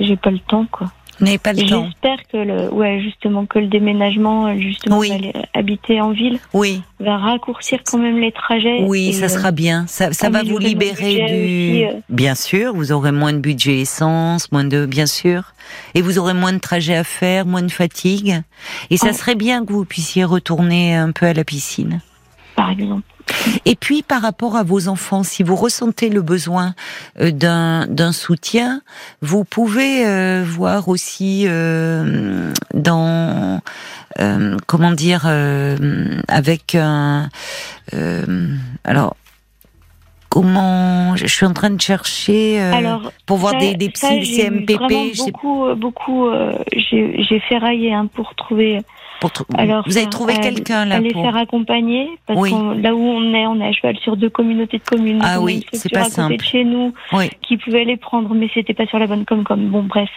J'ai 0.00 0.16
pas 0.16 0.30
le 0.30 0.38
temps, 0.40 0.66
quoi. 0.70 0.88
N'avez 1.20 1.38
pas 1.38 1.52
le 1.52 1.62
temps. 1.68 1.84
J'espère 1.84 2.18
que 2.30 2.36
le, 2.36 2.72
ouais, 2.72 3.00
justement, 3.00 3.46
que 3.46 3.58
le 3.60 3.68
déménagement, 3.68 4.46
euh, 4.46 4.58
justement, 4.58 4.98
Oui. 4.98 5.08
d'aller 5.10 5.32
habiter 5.54 6.00
en 6.00 6.10
ville, 6.10 6.38
Oui, 6.52 6.82
va 7.00 7.16
raccourcir 7.16 7.78
quand 7.86 7.98
même 7.98 8.18
les 8.18 8.32
trajets. 8.32 8.82
oui, 8.82 9.12
ça 9.12 9.26
euh, 9.26 9.28
sera 9.28 9.50
bien. 9.52 9.86
Ça, 9.86 10.12
ça 10.12 10.30
va 10.30 10.42
vous 10.42 10.58
libérer 10.58 11.14
du. 11.14 11.22
aussi, 11.24 11.84
euh. 11.84 12.00
Bien 12.08 12.34
sûr, 12.34 12.74
vous 12.74 12.92
aurez 12.92 13.12
moins 13.12 13.32
de 13.32 13.38
budget 13.38 13.78
essence, 13.80 14.50
moins 14.52 14.64
de, 14.64 14.84
bien 14.84 15.06
sûr, 15.06 15.52
et 15.94 16.02
vous 16.02 16.18
aurez 16.18 16.34
moins 16.34 16.52
de 16.54 16.58
trajets 16.58 16.96
à 16.96 17.04
faire, 17.04 17.46
moins 17.46 17.62
de 17.62 17.70
fatigue. 17.70 18.42
Et 18.90 18.96
ça 18.96 19.08
Oh. 19.10 19.14
serait 19.14 19.36
bien 19.36 19.64
que 19.64 19.72
vous 19.72 19.84
puissiez 19.84 20.24
retourner 20.24 20.94
un 20.94 21.12
peu 21.12 21.26
à 21.26 21.34
la 21.34 21.44
piscine. 21.44 22.00
Par 22.56 22.70
exemple. 22.70 23.04
Et 23.64 23.74
puis 23.76 24.02
par 24.02 24.22
rapport 24.22 24.56
à 24.56 24.62
vos 24.62 24.88
enfants, 24.88 25.22
si 25.22 25.42
vous 25.42 25.56
ressentez 25.56 26.08
le 26.08 26.22
besoin 26.22 26.74
euh, 27.20 27.30
d'un 27.30 27.86
d'un 27.86 28.12
soutien, 28.12 28.80
vous 29.20 29.44
pouvez 29.44 30.06
euh, 30.06 30.44
voir 30.46 30.88
aussi 30.88 31.44
euh, 31.46 32.52
dans 32.74 33.60
euh, 34.20 34.56
comment 34.66 34.92
dire 34.92 35.26
avec 36.28 36.74
un 36.74 37.28
alors 38.84 39.16
comment 40.28 41.14
je 41.16 41.26
suis 41.26 41.44
en 41.44 41.52
train 41.52 41.70
de 41.70 41.80
chercher 41.80 42.60
euh, 42.62 42.72
Alors, 42.72 43.12
pour 43.26 43.36
voir 43.36 43.52
ça- 43.52 43.58
des, 43.58 43.74
des 43.74 43.90
ça, 43.94 44.08
psy 44.08 44.18
eu 44.20 44.24
CMPP. 44.24 45.16
beaucoup, 45.18 45.74
beaucoup. 45.76 46.26
euh, 46.28 46.54
j'ai 46.74 47.22
j'ai 47.22 47.40
ferraillé 47.40 47.92
hein, 47.92 48.06
pour 48.14 48.34
trouver 48.34 48.80
Alors, 49.56 49.84
vous 49.86 49.96
avez 49.96 50.08
trouvé 50.08 50.34
quelqu'un 50.40 50.84
là 50.84 50.96
Aller 50.96 51.12
faire 51.12 51.36
accompagner 51.36 52.08
parce 52.26 52.40
oui. 52.40 52.52
là 52.80 52.94
où 52.94 53.00
on 53.00 53.34
est, 53.34 53.46
on 53.46 53.60
est 53.60 53.68
à 53.68 53.72
cheval 53.72 53.96
sur 53.98 54.16
deux 54.16 54.30
communautés 54.30 54.78
de 54.78 54.84
communes. 54.84 55.20
Ah 55.22 55.40
oui, 55.40 55.64
c'est 55.72 55.92
pas 55.92 56.04
simple. 56.04 56.36
de 56.36 56.42
chez 56.42 56.64
nous, 56.64 56.92
oui. 57.12 57.30
qui 57.42 57.56
pouvaient 57.56 57.84
les 57.84 57.96
prendre, 57.96 58.34
mais 58.34 58.48
c'était 58.52 58.74
pas 58.74 58.86
sur 58.86 58.98
la 58.98 59.06
bonne 59.06 59.24
com 59.24 59.44
comme. 59.44 59.68
Bon, 59.68 59.82
bref. 59.82 60.10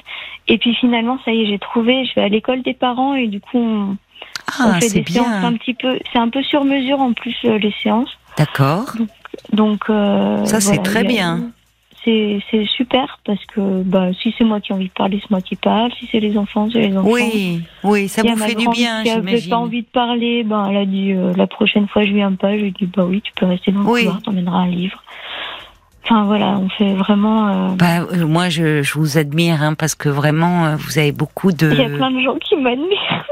Et 0.48 0.58
puis 0.58 0.76
finalement, 0.76 1.18
ça 1.26 1.32
y 1.32 1.44
est, 1.44 1.48
j'ai 1.48 1.60
trouvé. 1.60 2.06
Je 2.06 2.16
vais 2.16 2.24
à 2.24 2.30
l'école 2.30 2.62
des 2.62 2.74
parents 2.74 3.16
et 3.16 3.28
du 3.28 3.40
coup, 3.40 3.58
on, 3.58 3.98
ah, 4.60 4.68
on 4.68 4.74
fait 4.80 4.90
des 4.94 5.02
bien. 5.02 5.24
séances 5.24 5.44
un 5.44 5.54
petit 5.54 5.74
peu. 5.74 6.00
C'est 6.12 6.20
un 6.20 6.30
peu 6.30 6.44
sur 6.44 6.64
mesure 6.64 7.00
en 7.00 7.14
plus 7.14 7.36
euh, 7.46 7.58
les 7.58 7.74
séances. 7.82 8.12
D'accord. 8.38 8.94
Donc, 8.98 9.10
donc 9.54 9.82
euh, 9.90 10.44
ça 10.46 10.60
c'est 10.60 10.76
voilà, 10.76 10.84
très 10.84 11.04
bien. 11.04 11.52
C'est 12.06 12.66
super 12.68 13.18
parce 13.26 13.44
que 13.48 13.82
bah, 13.84 14.10
si 14.22 14.34
c'est 14.38 14.44
moi 14.44 14.60
qui 14.62 14.72
ai 14.72 14.76
envie 14.76 14.88
de 14.88 14.94
parler, 14.94 15.20
c'est 15.22 15.32
moi 15.32 15.42
qui 15.42 15.56
parle. 15.56 15.92
Si 16.00 16.08
c'est 16.12 16.20
les 16.20 16.38
enfants, 16.38 16.70
c'est 16.72 16.82
les 16.88 16.96
enfants. 16.96 17.10
Oui, 17.10 17.62
oui, 17.84 18.08
ça 18.08 18.22
vous 18.22 18.36
fait 18.38 18.54
du 18.54 18.68
bien, 18.70 19.02
qui 19.04 19.10
avait 19.10 19.22
j'imagine. 19.28 19.50
pas 19.50 19.58
envie 19.58 19.82
de 19.82 19.88
parler, 19.88 20.44
ben 20.44 20.68
elle 20.70 20.78
a 20.78 20.86
dit 20.86 21.14
euh, 21.14 21.34
la 21.36 21.48
prochaine 21.48 21.88
fois 21.88 22.04
je 22.04 22.12
viens 22.14 22.32
pas. 22.34 22.56
Je 22.56 22.62
lui 22.62 22.68
ai 22.68 22.72
dit 22.72 22.86
bah 22.86 23.06
oui, 23.06 23.22
tu 23.22 23.32
peux 23.36 23.48
rester 23.48 23.72
dans 23.72 23.82
le 23.82 23.88
Oui. 23.90 24.02
couloir, 24.02 24.22
t'emmèneras 24.22 24.60
un 24.60 24.68
livre. 24.68 25.02
Enfin 26.08 26.26
voilà, 26.26 26.60
on 26.60 26.70
fait 26.70 26.94
vraiment. 26.94 27.48
euh, 27.48 27.76
Bah, 27.76 28.02
euh, 28.14 28.28
moi, 28.28 28.50
je, 28.50 28.84
je 28.84 28.94
vous 28.94 29.18
admire 29.18 29.64
hein, 29.64 29.74
parce 29.74 29.96
que 29.96 30.08
vraiment, 30.08 30.66
euh, 30.66 30.76
vous 30.76 31.00
avez 31.00 31.12
beaucoup 31.12 31.52
de. 31.52 31.72
Il 31.72 31.80
y 31.80 31.84
a 31.84 31.90
plein 31.90 32.12
de 32.12 32.20
gens 32.22 32.36
qui 32.38 32.56
m'admirent. 32.56 33.26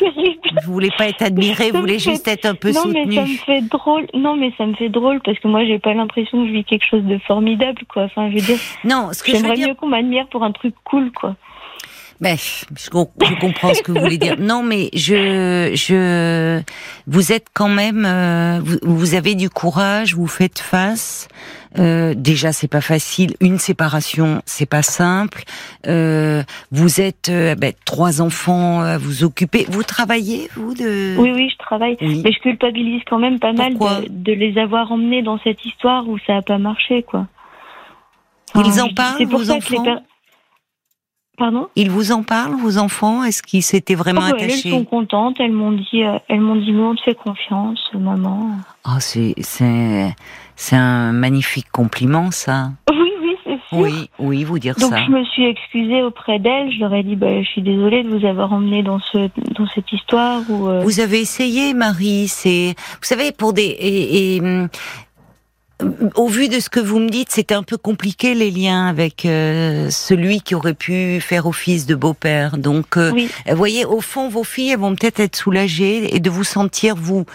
Vous 0.66 0.72
voulez 0.72 0.90
pas 0.96 1.08
être 1.08 1.22
admiré, 1.22 1.70
vous 1.70 1.80
voulez 1.80 1.98
fait- 1.98 2.10
juste 2.10 2.28
être 2.28 2.46
un 2.46 2.54
peu 2.54 2.70
non 2.72 2.82
mais 2.86 3.04
soutenu. 3.04 3.14
ça 3.14 3.22
me 3.22 3.26
fait 3.36 3.60
drôle. 3.62 4.06
Non 4.14 4.36
mais 4.36 4.52
ça 4.58 4.66
me 4.66 4.74
fait 4.74 4.88
drôle 4.88 5.20
parce 5.24 5.38
que 5.38 5.48
moi 5.48 5.64
j'ai 5.64 5.78
pas 5.78 5.94
l'impression 5.94 6.42
que 6.42 6.48
je 6.48 6.52
vis 6.52 6.64
quelque 6.64 6.84
chose 6.88 7.04
de 7.04 7.18
formidable 7.18 7.82
quoi. 7.88 8.04
Enfin 8.04 8.28
je 8.30 8.34
veux 8.36 8.40
dire, 8.42 8.58
Non, 8.84 9.10
ce 9.12 9.22
que 9.22 9.28
je 9.30 9.36
veux 9.36 9.42
j'aimerais 9.42 9.56
dire, 9.56 9.68
mieux 9.68 9.74
qu'on 9.74 9.86
m'admire 9.88 10.26
pour 10.28 10.42
un 10.42 10.52
truc 10.52 10.74
cool 10.84 11.12
quoi. 11.12 11.36
Ben, 12.20 12.36
je, 12.38 12.90
com- 12.90 13.08
je 13.22 13.34
comprends 13.40 13.74
ce 13.74 13.82
que 13.82 13.92
vous 13.92 14.00
voulez 14.00 14.18
dire. 14.18 14.36
Non, 14.38 14.62
mais 14.62 14.88
je, 14.94 15.72
je, 15.74 16.62
vous 17.06 17.32
êtes 17.32 17.48
quand 17.52 17.68
même, 17.68 18.04
euh, 18.06 18.60
vous, 18.62 18.78
vous 18.82 19.14
avez 19.14 19.34
du 19.34 19.50
courage, 19.50 20.14
vous 20.14 20.26
faites 20.26 20.58
face. 20.58 21.28
Euh, 21.78 22.14
déjà, 22.16 22.52
c'est 22.52 22.68
pas 22.68 22.80
facile. 22.80 23.34
Une 23.40 23.58
séparation, 23.58 24.40
c'est 24.46 24.64
pas 24.64 24.80
simple. 24.82 25.42
Euh, 25.86 26.42
vous 26.72 27.02
êtes 27.02 27.28
euh, 27.28 27.54
ben, 27.54 27.74
trois 27.84 28.22
enfants 28.22 28.80
à 28.80 28.96
vous 28.96 29.24
occuper. 29.24 29.66
Vous 29.68 29.82
travaillez, 29.82 30.48
vous 30.56 30.72
de 30.72 31.14
Oui 31.18 31.32
oui 31.34 31.50
je 31.52 31.58
travaille. 31.58 31.98
Oui. 32.00 32.22
Mais 32.24 32.32
je 32.32 32.38
culpabilise 32.40 33.02
quand 33.08 33.18
même 33.18 33.38
pas 33.38 33.52
mal 33.52 33.74
de, 33.74 34.06
de 34.08 34.32
les 34.32 34.56
avoir 34.58 34.90
emmenés 34.90 35.22
dans 35.22 35.38
cette 35.44 35.62
histoire 35.66 36.08
où 36.08 36.16
ça 36.26 36.38
a 36.38 36.42
pas 36.42 36.56
marché 36.56 37.02
quoi. 37.02 37.26
Ils 38.54 38.80
en 38.80 38.88
parlent, 38.88 39.22
vos 39.26 39.50
enfants? 39.50 39.84
Pardon 41.36 41.68
Ils 41.76 41.90
vous 41.90 42.12
en 42.12 42.22
parlent, 42.22 42.54
vos 42.56 42.78
enfants? 42.78 43.22
Est-ce 43.24 43.42
qu'ils 43.42 43.62
s'étaient 43.62 43.94
vraiment 43.94 44.22
Oh, 44.24 44.34
elles 44.38 44.44
attachés? 44.46 44.70
sont 44.70 44.84
contentes. 44.84 45.36
Elles 45.40 45.52
m'ont 45.52 45.72
dit, 45.72 46.02
euh, 46.02 46.18
elles 46.28 46.40
m'ont 46.40 46.56
dit, 46.56 46.72
nous 46.72 46.84
on 46.84 46.94
te 46.94 47.02
fait 47.02 47.14
confiance, 47.14 47.80
maman. 47.94 48.50
Oh, 48.86 48.96
c'est, 49.00 49.34
c'est, 49.40 50.14
c'est 50.56 50.76
un 50.76 51.12
magnifique 51.12 51.70
compliment, 51.70 52.30
ça. 52.30 52.70
Oui 52.90 53.12
oui 53.20 53.36
c'est 53.44 53.58
sûr. 53.68 53.78
Oui, 53.78 54.10
oui, 54.18 54.44
vous 54.44 54.58
dire 54.58 54.74
Donc 54.76 54.90
ça. 54.90 55.04
je 55.04 55.10
me 55.10 55.24
suis 55.24 55.44
excusée 55.44 56.02
auprès 56.02 56.38
d'elle. 56.38 56.70
Je 56.72 56.80
leur 56.80 56.92
ai 56.94 57.02
dit, 57.02 57.16
bah, 57.16 57.42
je 57.42 57.46
suis 57.48 57.62
désolée 57.62 58.02
de 58.04 58.08
vous 58.08 58.24
avoir 58.24 58.52
emmené 58.52 58.82
dans 58.82 58.98
ce 59.00 59.28
dans 59.58 59.66
cette 59.74 59.92
histoire 59.92 60.40
où. 60.48 60.68
euh, 60.68 60.80
Vous 60.82 61.00
avez 61.00 61.20
essayé, 61.20 61.74
Marie. 61.74 62.28
C'est, 62.28 62.74
vous 62.78 63.02
savez, 63.04 63.32
pour 63.32 63.52
des 63.52 63.62
et, 63.62 64.36
et, 64.36 64.40
hum, 64.40 64.68
au 66.14 66.28
vu 66.28 66.48
de 66.48 66.58
ce 66.60 66.70
que 66.70 66.80
vous 66.80 66.98
me 66.98 67.08
dites, 67.08 67.30
c'était 67.30 67.54
un 67.54 67.62
peu 67.62 67.76
compliqué 67.76 68.34
les 68.34 68.50
liens 68.50 68.86
avec 68.86 69.26
euh, 69.26 69.90
celui 69.90 70.40
qui 70.40 70.54
aurait 70.54 70.74
pu 70.74 71.20
faire 71.20 71.46
office 71.46 71.86
de 71.86 71.94
beau-père. 71.94 72.56
Donc, 72.56 72.96
euh, 72.96 73.10
Oui, 73.12 73.28
vous 73.48 73.56
voyez, 73.56 73.84
au 73.84 74.00
fond, 74.00 74.28
vos 74.28 74.44
filles 74.44 74.70
elles 74.70 74.78
vont 74.78 74.94
peut-être 74.94 75.20
être 75.20 75.36
soulagées 75.36 76.14
et 76.14 76.20
de 76.20 76.30
vous 76.30 76.44
sentir 76.44 76.96
vous, 76.96 77.26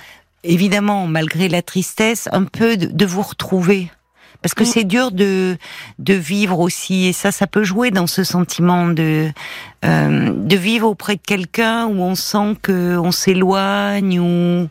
évidemment, 0.43 1.08
malgré 1.08 1.49
la 1.49 1.62
tristesse, 1.62 2.30
un 2.32 2.45
peu 2.45 2.77
de, 2.77 2.88
de 2.88 3.06
vous 3.06 3.21
retrouver. 3.21 3.91
Parce 4.41 4.54
que 4.54 4.65
c'est 4.65 4.84
dur 4.84 5.12
de 5.12 5.58
de 5.99 6.13
vivre 6.13 6.60
aussi 6.60 7.06
et 7.06 7.13
ça, 7.13 7.32
ça 7.32 7.45
peut 7.45 7.63
jouer 7.63 7.91
dans 7.91 8.08
ce 8.08 8.23
sentiment 8.23 8.88
de 8.88 9.30
euh, 9.86 10.32
de 10.34 10.56
vivre 10.56 10.88
auprès 10.88 11.15
de 11.15 11.21
quelqu'un 11.21 11.86
où 11.86 12.01
on 12.01 12.15
sent 12.15 12.56
que 12.62 12.97
on 12.97 13.12
s'éloigne 13.12 14.19
ou 14.19 14.67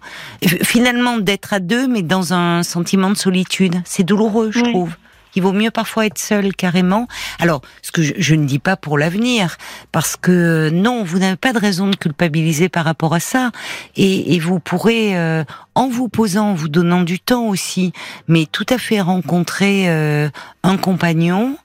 finalement 0.63 1.19
d'être 1.19 1.53
à 1.53 1.61
deux 1.61 1.87
mais 1.87 2.03
dans 2.03 2.33
un 2.33 2.63
sentiment 2.63 3.11
de 3.11 3.17
solitude. 3.17 3.77
C'est 3.85 4.03
douloureux, 4.05 4.51
je 4.51 4.61
trouve. 4.61 4.97
Il 5.37 5.43
vaut 5.43 5.53
mieux 5.53 5.71
parfois 5.71 6.07
être 6.07 6.19
seul 6.19 6.55
carrément. 6.55 7.07
Alors, 7.39 7.63
ce 7.83 7.93
que 7.93 8.03
je, 8.03 8.13
je 8.19 8.35
ne 8.35 8.45
dis 8.47 8.59
pas 8.59 8.77
pour 8.77 8.99
l'avenir, 8.99 9.57
parce 9.93 10.17
que 10.17 10.71
non, 10.71 11.05
vous 11.05 11.19
n'avez 11.19 11.37
pas 11.37 11.53
de 11.53 11.59
raison 11.59 11.89
de 11.89 11.97
culpabiliser 11.97 12.69
par 12.69 12.85
rapport 12.85 13.15
à 13.15 13.21
ça, 13.21 13.51
et, 13.97 14.35
et 14.35 14.39
vous 14.39 14.61
pourrez, 14.61 15.17
euh, 15.17 15.45
en 15.75 15.89
vous 15.89 16.09
posant, 16.09 16.51
en 16.51 16.55
vous 16.55 16.69
donnant 16.69 17.03
du 17.03 17.19
temps 17.21 17.47
aussi, 17.47 17.93
mais 18.29 18.47
tout 18.51 18.67
à 18.69 18.79
fait 18.79 19.01
rencontrer 19.01 19.89
euh, 19.89 20.29
un 20.63 20.77
compagnon 20.77 21.57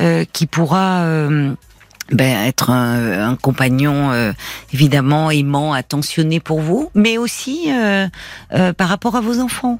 euh, 0.00 0.24
qui 0.32 0.46
pourra. 0.46 1.02
euh, 1.02 1.54
ben, 2.10 2.46
être 2.46 2.68
un, 2.68 3.30
un 3.30 3.36
compagnon 3.36 4.10
euh, 4.10 4.32
évidemment 4.74 5.30
aimant, 5.30 5.72
attentionné 5.72 6.40
pour 6.40 6.60
vous, 6.60 6.90
mais 6.94 7.16
aussi 7.16 7.68
euh, 7.68 8.06
euh, 8.52 8.74
par 8.74 8.88
rapport 8.88 9.16
à 9.16 9.22
vos 9.22 9.40
enfants. 9.40 9.78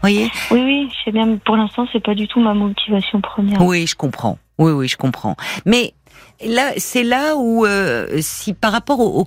Voyez 0.00 0.30
oui, 0.50 0.60
oui. 0.62 0.88
Je 0.90 1.04
sais 1.04 1.12
bien. 1.12 1.26
Mais 1.26 1.36
pour 1.36 1.56
l'instant, 1.56 1.86
c'est 1.92 2.02
pas 2.02 2.14
du 2.14 2.26
tout 2.28 2.40
ma 2.40 2.54
motivation 2.54 3.20
première. 3.20 3.62
Oui, 3.62 3.86
je 3.86 3.94
comprends. 3.94 4.38
Oui, 4.58 4.72
oui, 4.72 4.88
je 4.88 4.96
comprends. 4.96 5.36
Mais 5.64 5.94
là, 6.46 6.72
c'est 6.76 7.04
là 7.04 7.36
où, 7.36 7.64
euh, 7.64 8.06
si 8.20 8.52
par 8.52 8.72
rapport 8.72 9.00
aux, 9.00 9.26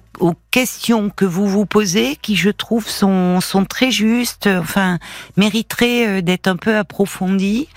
questions 0.51 1.09
que 1.09 1.25
vous 1.25 1.47
vous 1.47 1.65
posez, 1.65 2.15
qui 2.21 2.35
je 2.35 2.51
trouve 2.51 2.87
sont, 2.87 3.41
sont 3.41 3.65
très 3.65 3.89
justes, 3.89 4.47
enfin, 4.47 4.99
mériteraient 5.35 6.07
euh, 6.07 6.21
d'être 6.21 6.47
un 6.47 6.57
peu 6.57 6.77
approfondies, 6.77 7.67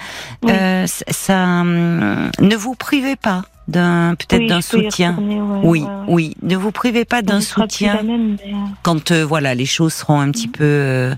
Oui. 0.42 0.52
euh, 0.52 0.86
ça, 0.86 1.04
ça, 1.08 1.42
hum, 1.42 2.30
ne 2.40 2.56
vous 2.56 2.74
privez 2.74 3.16
pas 3.16 3.42
d'un 3.68 4.14
peut-être 4.16 4.40
Oui, 4.42 4.46
d'un 4.48 4.60
soutien. 4.60 5.10
retourner, 5.10 5.40
ouais, 5.40 5.60
Oui, 5.62 5.80
ouais, 5.82 5.86
ouais. 5.86 6.04
oui, 6.08 6.34
ne 6.42 6.56
vous 6.56 6.70
privez 6.72 7.04
pas 7.04 7.22
d'un 7.22 7.40
soutien 7.40 7.96
la 7.96 8.02
même, 8.02 8.36
mais, 8.44 8.52
euh, 8.52 8.56
quand 8.82 9.10
euh, 9.10 9.24
voilà 9.24 9.54
les 9.54 9.66
choses 9.66 9.92
seront 9.94 10.20
un 10.20 10.30
petit 10.30 10.48
peu 10.48 10.64
euh, 10.64 11.14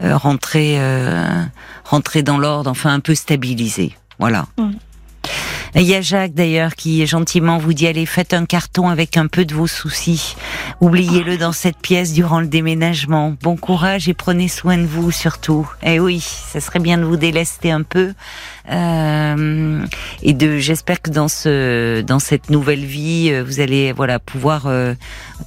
rentrées 0.00 0.76
euh, 0.78 1.42
rentrées 1.84 2.22
dans 2.22 2.38
l'ordre, 2.38 2.70
enfin 2.70 2.92
un 2.92 3.00
peu 3.00 3.14
stabilisées. 3.14 3.94
Voilà. 4.18 4.46
Mm. 4.58 4.70
Il 5.74 5.82
y 5.82 5.94
a 5.94 6.00
Jacques 6.00 6.34
d'ailleurs 6.34 6.74
qui 6.74 7.06
gentiment 7.06 7.58
vous 7.58 7.72
dit 7.72 7.86
allez 7.86 8.06
faites 8.06 8.34
un 8.34 8.46
carton 8.46 8.88
avec 8.88 9.16
un 9.16 9.26
peu 9.26 9.44
de 9.44 9.54
vos 9.54 9.66
soucis. 9.66 10.34
Oubliez-le 10.80 11.36
dans 11.36 11.52
cette 11.52 11.76
pièce 11.78 12.12
durant 12.12 12.40
le 12.40 12.46
déménagement. 12.46 13.34
Bon 13.42 13.56
courage 13.56 14.08
et 14.08 14.14
prenez 14.14 14.48
soin 14.48 14.78
de 14.78 14.86
vous 14.86 15.10
surtout. 15.10 15.68
Eh 15.82 16.00
oui, 16.00 16.20
ça 16.20 16.60
serait 16.60 16.78
bien 16.78 16.98
de 16.98 17.04
vous 17.04 17.16
délester 17.16 17.70
un 17.70 17.82
peu. 17.82 18.12
Euh, 18.70 19.84
et 20.22 20.34
de 20.34 20.58
j'espère 20.58 21.00
que 21.00 21.10
dans 21.10 21.28
ce 21.28 22.02
dans 22.02 22.18
cette 22.18 22.50
nouvelle 22.50 22.84
vie 22.84 23.30
euh, 23.32 23.42
vous 23.42 23.60
allez 23.60 23.92
voilà 23.92 24.18
pouvoir 24.18 24.66
euh, 24.66 24.94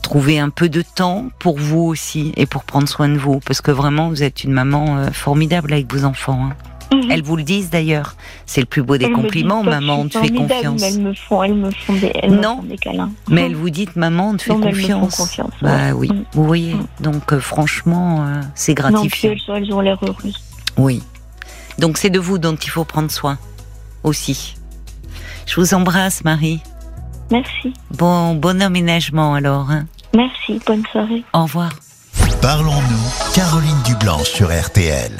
trouver 0.01 0.39
un 0.39 0.49
peu 0.49 0.69
de 0.69 0.81
temps 0.81 1.25
pour 1.37 1.59
vous 1.59 1.81
aussi 1.81 2.31
et 2.35 2.47
pour 2.47 2.63
prendre 2.63 2.89
soin 2.89 3.09
de 3.09 3.17
vous 3.17 3.39
parce 3.45 3.61
que 3.61 3.69
vraiment 3.69 4.09
vous 4.09 4.23
êtes 4.23 4.43
une 4.43 4.53
maman 4.53 4.97
euh, 4.97 5.11
formidable 5.11 5.71
avec 5.73 5.91
vos 5.93 6.03
enfants. 6.03 6.49
hein. 6.49 6.70
Mhm. 6.93 7.09
Elles 7.09 7.23
vous 7.23 7.35
le 7.37 7.43
disent 7.43 7.69
d'ailleurs. 7.69 8.15
C'est 8.45 8.59
le 8.61 8.65
plus 8.67 8.83
beau 8.83 8.97
des 8.97 9.05
Elles 9.05 9.11
me 9.11 9.15
compliments, 9.15 9.61
disent 9.61 9.69
maman, 9.69 9.99
on 10.01 10.07
te 10.09 10.17
fait 10.19 10.29
confiance. 10.29 10.81
Elles 10.83 10.99
me 11.01 11.13
font, 11.13 11.41
elles 11.43 11.53
me 11.55 11.71
font 11.71 11.93
des, 11.93 12.11
elles 12.21 12.31
me 12.31 12.41
Non. 12.41 12.57
font 12.57 12.63
des 12.63 12.77
câlins. 12.77 13.11
Mais 13.29 13.43
elles 13.45 13.55
vous 13.55 13.69
dites 13.69 13.95
maman, 13.95 14.31
on 14.31 14.37
te 14.37 14.43
fait 14.43 14.51
Non, 14.53 14.59
mais 14.59 14.67
elles 14.71 14.75
me 14.75 14.81
font 14.81 14.99
confiance. 14.99 15.15
confiance, 15.17 15.51
Bah 15.61 15.69
ouais. 15.87 15.91
oui, 15.93 16.09
Mm. 16.11 16.23
vous 16.33 16.43
voyez. 16.43 16.73
Mm. 16.75 16.85
Donc 16.99 17.31
euh, 17.33 17.39
franchement, 17.39 18.25
euh, 18.27 18.41
c'est 18.55 18.77
Non, 18.77 18.89
gratifiant. 18.89 19.31
elles, 19.31 19.39
sont- 19.39 19.55
elles 19.55 19.73
ont 19.73 19.79
l'air 19.79 19.97
heureuses. 20.03 20.37
Oui. 20.77 21.01
Donc 21.79 21.97
c'est 21.97 22.09
de 22.09 22.19
vous 22.19 22.37
dont 22.37 22.55
il 22.55 22.69
faut 22.69 22.83
prendre 22.83 23.09
soin 23.09 23.37
aussi. 24.03 24.55
Je 25.47 25.55
vous 25.59 25.73
embrasse, 25.73 26.23
Marie. 26.25 26.61
Merci. 27.31 27.73
Bon, 27.91 28.35
bon 28.35 28.61
aménagement 28.61 29.33
alors. 29.33 29.71
hein. 29.71 29.85
Merci. 30.13 30.59
Bonne 30.67 30.83
soirée. 30.91 31.23
Au 31.33 31.43
revoir. 31.43 31.71
Parlons-nous, 32.41 33.33
Caroline 33.33 33.81
Dublanche 33.85 34.29
sur 34.29 34.49
RTL. 34.51 35.09